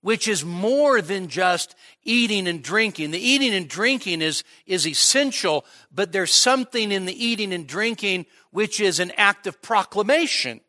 [0.00, 1.74] which is more than just
[2.04, 3.10] eating and drinking.
[3.10, 8.26] The eating and drinking is, is essential, but there's something in the eating and drinking
[8.50, 10.60] which is an act of proclamation.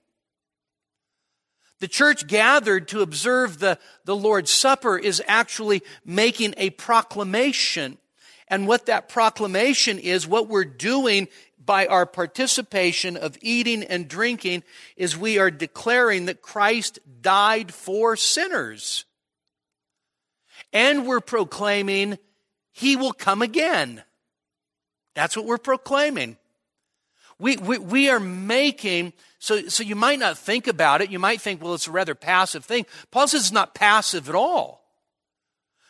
[1.79, 7.97] The church gathered to observe the, the Lord's Supper is actually making a proclamation.
[8.49, 11.27] And what that proclamation is, what we're doing
[11.63, 14.63] by our participation of eating and drinking,
[14.97, 19.05] is we are declaring that Christ died for sinners
[20.73, 22.17] and we're proclaiming
[22.71, 24.03] he will come again.
[25.15, 26.37] That's what we're proclaiming.
[27.39, 31.09] We, we, we are making, so, so you might not think about it.
[31.09, 32.85] You might think, well, it's a rather passive thing.
[33.11, 34.78] Paul says it's not passive at all.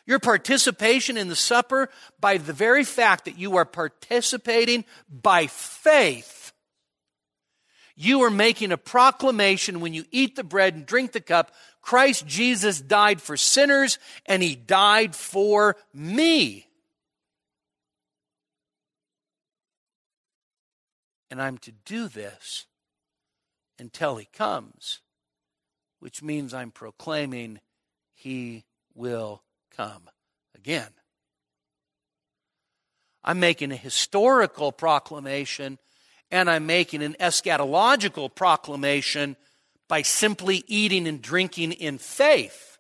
[0.09, 1.87] Your participation in the supper,
[2.19, 6.51] by the very fact that you are participating by faith,
[7.95, 11.51] you are making a proclamation when you eat the bread and drink the cup
[11.83, 16.65] Christ Jesus died for sinners and he died for me.
[21.29, 22.65] And I'm to do this
[23.77, 25.01] until he comes,
[25.99, 27.59] which means I'm proclaiming
[28.15, 29.43] he will
[29.79, 30.09] come
[30.55, 30.89] again.
[33.23, 35.77] I'm making a historical proclamation
[36.29, 39.37] and I'm making an eschatological proclamation
[39.87, 42.77] by simply eating and drinking in faith.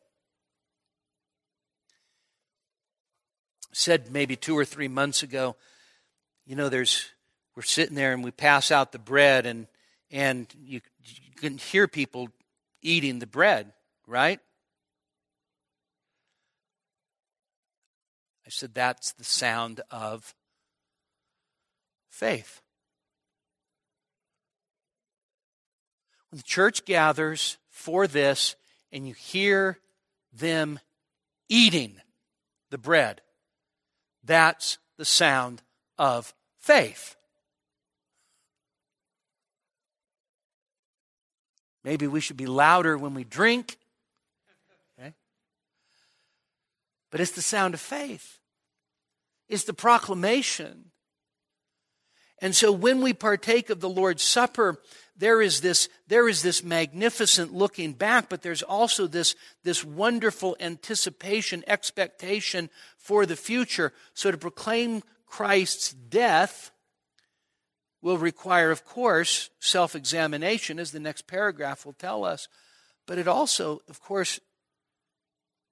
[3.71, 5.55] Said maybe two or three months ago,
[6.45, 7.05] you know, there's
[7.55, 9.67] we're sitting there and we pass out the bread and
[10.11, 12.27] and you, you can hear people
[12.81, 13.71] eating the bread,
[14.05, 14.41] right?
[18.49, 20.33] I said that's the sound of
[22.09, 22.63] faith.
[26.31, 28.55] When the church gathers for this
[28.91, 29.77] and you hear
[30.33, 30.79] them
[31.47, 32.01] eating
[32.71, 33.21] the bread,
[34.23, 35.61] that's the sound
[35.99, 37.17] of faith.
[41.83, 43.77] Maybe we should be louder when we drink.
[44.99, 45.13] Okay?
[47.11, 48.38] But it's the sound of faith.
[49.49, 50.91] It's the proclamation.
[52.41, 54.77] And so when we partake of the Lord's Supper,
[55.17, 60.55] there is this, there is this magnificent looking back, but there's also this, this wonderful
[60.61, 63.91] anticipation, expectation for the future.
[64.13, 66.71] So to proclaim Christ's death
[68.01, 72.47] will require, of course, self examination, as the next paragraph will tell us.
[73.05, 74.39] But it also, of course,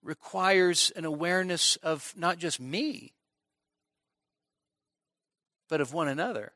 [0.03, 3.13] requires an awareness of not just me,
[5.69, 6.53] but of one another.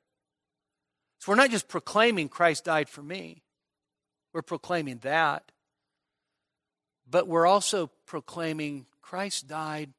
[1.20, 3.44] So we're not just proclaiming Christ died for me,
[4.34, 5.52] we're proclaiming that.
[7.10, 9.90] But we're also proclaiming Christ died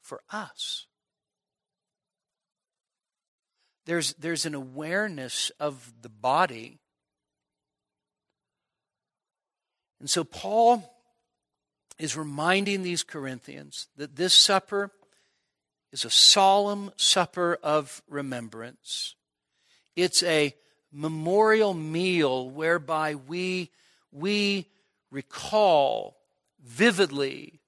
[0.00, 0.86] for us.
[3.84, 6.78] There's, there's an awareness of the body.
[10.00, 10.88] And so Paul
[11.98, 14.90] is reminding these Corinthians that this supper
[15.92, 19.14] is a solemn supper of remembrance.
[19.94, 20.54] It's a
[20.90, 23.70] memorial meal whereby we,
[24.10, 24.68] we
[25.10, 26.16] recall
[26.64, 27.60] vividly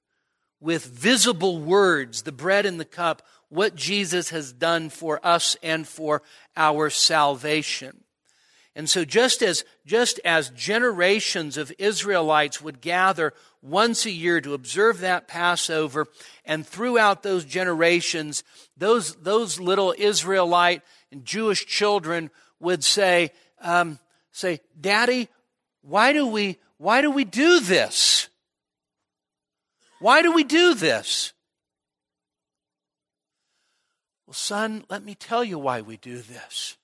[0.60, 5.86] with visible words, the bread and the cup, what Jesus has done for us and
[5.86, 6.22] for
[6.56, 8.03] our salvation.
[8.76, 14.52] And so just as, just as generations of Israelites would gather once a year to
[14.52, 16.06] observe that Passover,
[16.44, 18.42] and throughout those generations,
[18.76, 23.98] those, those little Israelite and Jewish children would say, um,
[24.32, 25.28] say, Daddy,
[25.82, 28.28] why do we, why do we do this?
[30.00, 31.32] Why do we do this?
[34.26, 36.76] Well, son, let me tell you why we do this.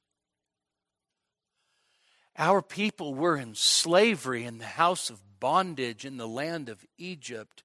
[2.40, 7.62] Our people were in slavery in the house of bondage in the land of Egypt,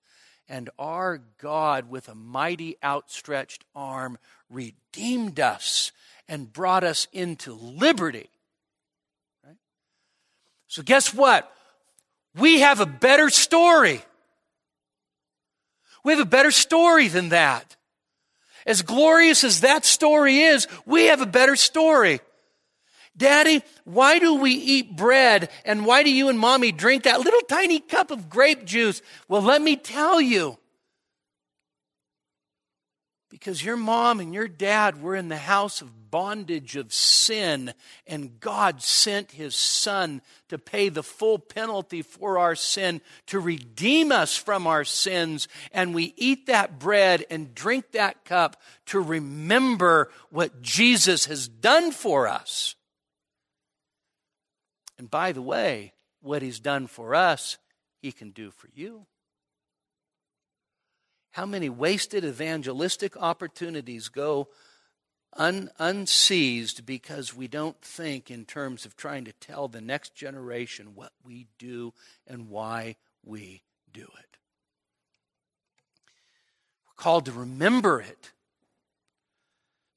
[0.50, 4.18] and our God, with a mighty outstretched arm,
[4.50, 5.94] redeemed us
[6.28, 8.30] and brought us into liberty.
[9.46, 9.56] Right?
[10.68, 11.50] So, guess what?
[12.38, 14.02] We have a better story.
[16.04, 17.78] We have a better story than that.
[18.66, 22.20] As glorious as that story is, we have a better story.
[23.18, 27.42] Daddy, why do we eat bread and why do you and mommy drink that little
[27.42, 29.02] tiny cup of grape juice?
[29.28, 30.58] Well, let me tell you.
[33.30, 37.74] Because your mom and your dad were in the house of bondage of sin,
[38.08, 44.14] and God sent his son to pay the full penalty for our sin, to redeem
[44.14, 45.50] us from our sins.
[45.74, 51.92] And we eat that bread and drink that cup to remember what Jesus has done
[51.92, 52.76] for us.
[54.98, 57.58] And by the way, what he's done for us,
[58.02, 59.06] he can do for you.
[61.32, 64.48] How many wasted evangelistic opportunities go
[65.34, 70.96] un, unseized because we don't think in terms of trying to tell the next generation
[70.96, 71.94] what we do
[72.26, 74.38] and why we do it?
[76.88, 78.32] We're called to remember it.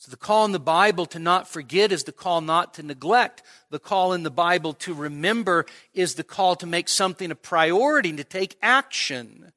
[0.01, 3.43] So, the call in the Bible to not forget is the call not to neglect.
[3.71, 8.11] The call in the Bible to remember is the call to make something a priority
[8.11, 9.53] and to take action.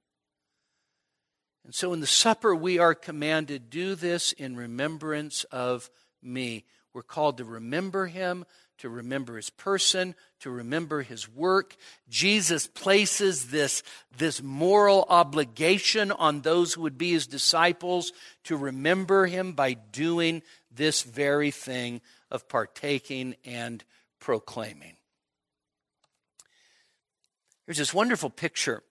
[1.64, 5.92] And so, in the supper, we are commanded do this in remembrance of
[6.24, 6.66] me.
[6.94, 8.46] We're called to remember him,
[8.80, 11.76] to remember his person, to remember his work.
[12.10, 13.84] Jesus places this,
[14.18, 18.12] this moral obligation on those who would be his disciples
[18.46, 23.84] to remember him by doing this very thing of partaking and
[24.20, 24.98] proclaiming.
[27.66, 28.84] There's this wonderful picture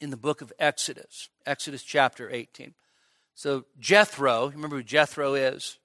[0.00, 2.74] in the book of Exodus, Exodus chapter 18.
[3.34, 5.78] So, Jethro, remember who Jethro is?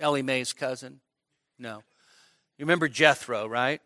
[0.00, 1.00] Elly May's cousin?
[1.58, 1.82] No.
[2.56, 3.80] You remember Jethro, right?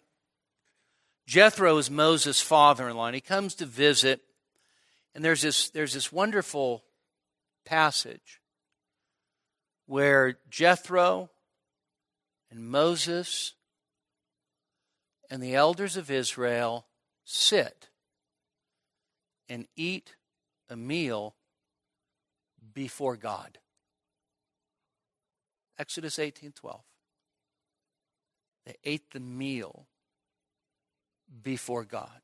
[1.27, 4.21] Jethro is Moses' father in law, and he comes to visit.
[5.15, 6.85] And there's this, there's this wonderful
[7.65, 8.41] passage
[9.87, 11.31] where Jethro
[12.51, 13.55] and Moses
[15.31, 16.87] and the elders of Israel
[17.25, 17.89] sit
[19.49, 20.15] and eat
[20.69, 21.35] a meal
[22.73, 23.59] before God.
[25.79, 26.83] Exodus 18:12.
[28.67, 29.87] They ate the meal
[31.43, 32.21] before God.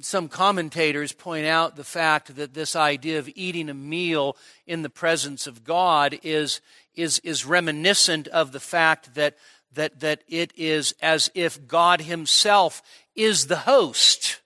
[0.00, 4.90] Some commentators point out the fact that this idea of eating a meal in the
[4.90, 6.60] presence of God is,
[6.94, 9.36] is, is reminiscent of the fact that,
[9.72, 12.80] that, that it is as if God Himself
[13.16, 14.40] is the host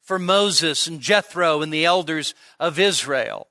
[0.00, 3.48] for Moses and Jethro and the elders of Israel.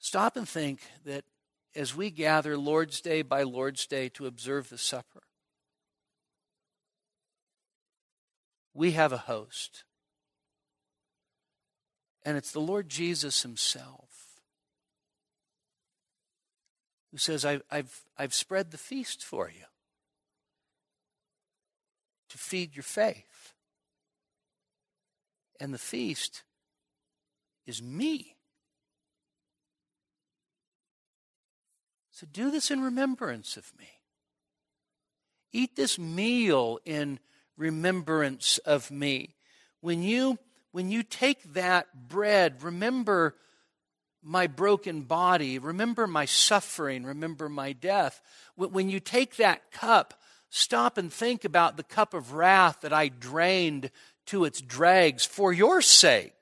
[0.00, 1.24] Stop and think that
[1.76, 5.22] as we gather Lord's Day by Lord's Day to observe the supper,
[8.74, 9.84] we have a host.
[12.24, 14.10] And it's the Lord Jesus Himself
[17.10, 19.64] who says, I've, I've, I've spread the feast for you
[22.28, 23.52] to feed your faith.
[25.58, 26.42] And the feast
[27.66, 28.36] is me.
[32.20, 33.88] So do this in remembrance of me.
[35.54, 37.18] Eat this meal in
[37.56, 39.36] remembrance of me.
[39.80, 40.38] When you
[40.70, 43.36] when you take that bread, remember
[44.22, 48.20] my broken body, remember my suffering, remember my death.
[48.54, 50.12] When you take that cup,
[50.50, 53.90] stop and think about the cup of wrath that I drained
[54.26, 56.34] to its dregs for your sake.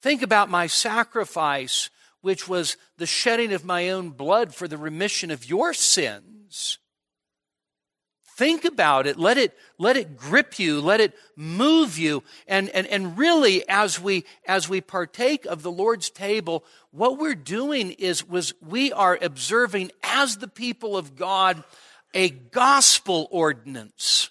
[0.00, 1.90] Think about my sacrifice
[2.22, 6.78] which was the shedding of my own blood for the remission of your sins.
[8.36, 9.18] Think about it.
[9.18, 10.80] Let it, let it grip you.
[10.80, 12.22] Let it move you.
[12.48, 17.34] And, and, and really, as we, as we partake of the Lord's table, what we're
[17.34, 21.62] doing is, was we are observing as the people of God
[22.14, 24.30] a gospel ordinance.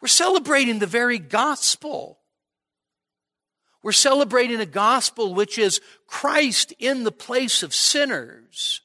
[0.00, 2.18] We're celebrating the very gospel.
[3.84, 8.80] We're celebrating a gospel which is Christ in the place of sinners.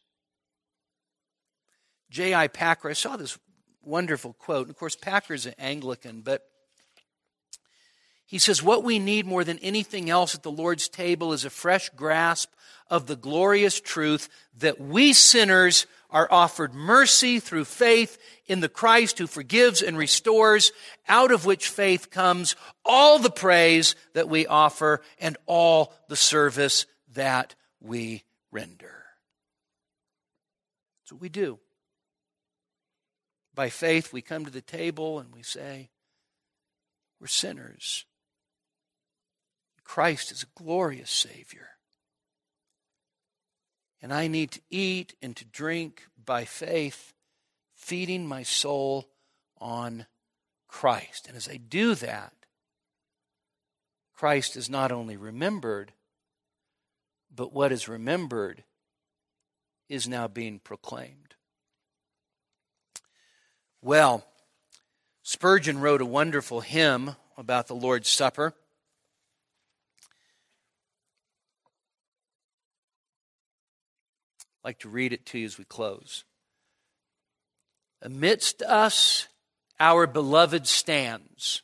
[2.09, 2.49] J.I.
[2.49, 3.39] Packer, I saw this
[3.81, 4.63] wonderful quote.
[4.63, 6.41] And Of course, Packer's an Anglican, but
[8.25, 11.49] he says, What we need more than anything else at the Lord's table is a
[11.49, 12.51] fresh grasp
[12.89, 14.27] of the glorious truth
[14.57, 20.71] that we sinners are offered mercy through faith in the Christ who forgives and restores,
[21.07, 26.85] out of which faith comes all the praise that we offer and all the service
[27.13, 29.05] that we render.
[31.01, 31.59] That's what we do.
[33.53, 35.89] By faith, we come to the table and we say,
[37.19, 38.05] We're sinners.
[39.83, 41.69] Christ is a glorious Savior.
[44.01, 47.13] And I need to eat and to drink by faith,
[47.75, 49.09] feeding my soul
[49.57, 50.05] on
[50.67, 51.27] Christ.
[51.27, 52.33] And as I do that,
[54.15, 55.93] Christ is not only remembered,
[57.33, 58.63] but what is remembered
[59.87, 61.35] is now being proclaimed.
[63.81, 64.25] Well,
[65.23, 68.53] Spurgeon wrote a wonderful hymn about the Lord's Supper.
[74.63, 76.25] I'd like to read it to you as we close.
[78.01, 79.27] Amidst us,
[79.79, 81.61] our beloved stands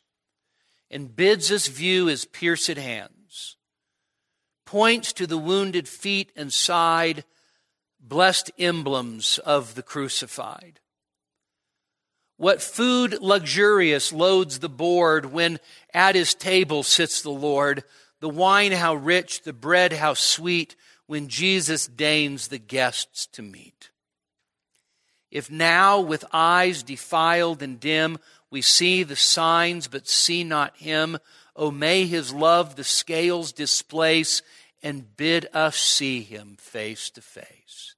[0.90, 3.56] and bids us view his pierced hands,
[4.64, 7.24] points to the wounded feet and side,
[8.00, 10.80] blessed emblems of the crucified.
[12.38, 15.58] What food luxurious loads the board when
[15.92, 17.82] at his table sits the Lord,
[18.20, 20.76] the wine how rich, the bread how sweet,
[21.06, 23.90] when Jesus deigns the guests to meet.
[25.30, 28.18] If now with eyes defiled and dim
[28.50, 31.18] we see the signs but see not him,
[31.54, 34.42] O may his love the scales displace
[34.82, 37.94] and bid us see him face to face.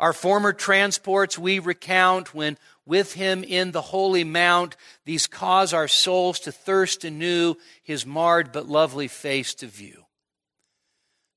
[0.00, 5.88] Our former transports we recount when with him in the holy mount these cause our
[5.88, 10.03] souls to thirst anew his marred but lovely face to view.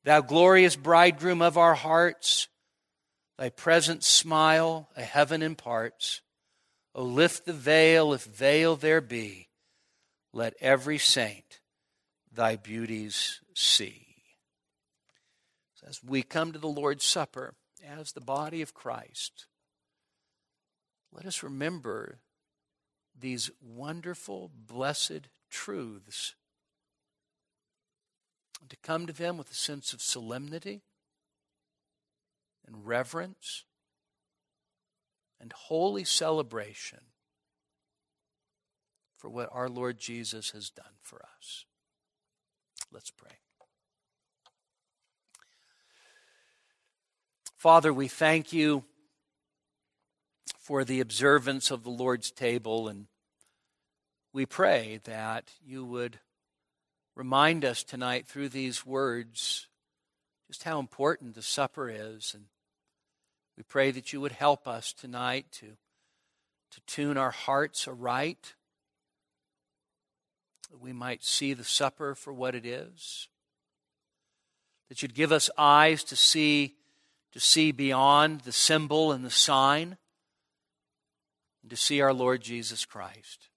[0.07, 2.47] Thou glorious bridegroom of our hearts,
[3.37, 6.21] thy present smile a heaven imparts.
[6.95, 9.49] O lift the veil, if veil there be.
[10.31, 11.59] Let every saint
[12.31, 14.07] thy beauties see.
[15.85, 17.55] As we come to the Lord's Supper
[17.85, 19.47] as the body of Christ,
[21.11, 22.19] let us remember
[23.13, 26.35] these wonderful, blessed truths
[28.61, 30.81] and to come to them with a sense of solemnity
[32.65, 33.63] and reverence
[35.39, 36.99] and holy celebration
[39.17, 41.65] for what our Lord Jesus has done for us.
[42.91, 43.31] Let's pray.
[47.57, 48.83] Father, we thank you
[50.59, 53.07] for the observance of the Lord's table, and
[54.31, 56.19] we pray that you would
[57.17, 59.65] remind us tonight through these words
[60.45, 62.33] just how important the supper is.
[62.35, 62.45] And
[63.57, 65.65] we pray that you would help us tonight to,
[66.71, 68.53] to tune our hearts aright,
[70.69, 73.27] that we might see the supper for what it is,
[74.87, 76.75] that you'd give us eyes to see
[77.33, 79.97] to see beyond the symbol and the sign
[81.61, 83.49] and to see our Lord Jesus Christ.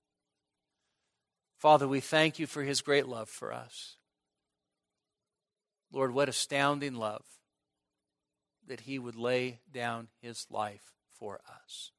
[1.61, 3.97] Father, we thank you for his great love for us.
[5.93, 7.23] Lord, what astounding love
[8.67, 11.91] that he would lay down his life for us.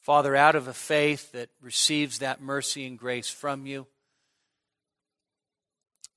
[0.00, 3.86] Father, out of a faith that receives that mercy and grace from you,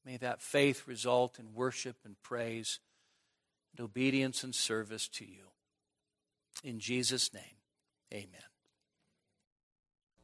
[0.03, 2.80] may that faith result in worship and praise
[3.71, 5.51] and obedience and service to you.
[6.63, 7.57] In Jesus' name,
[8.11, 8.49] amen.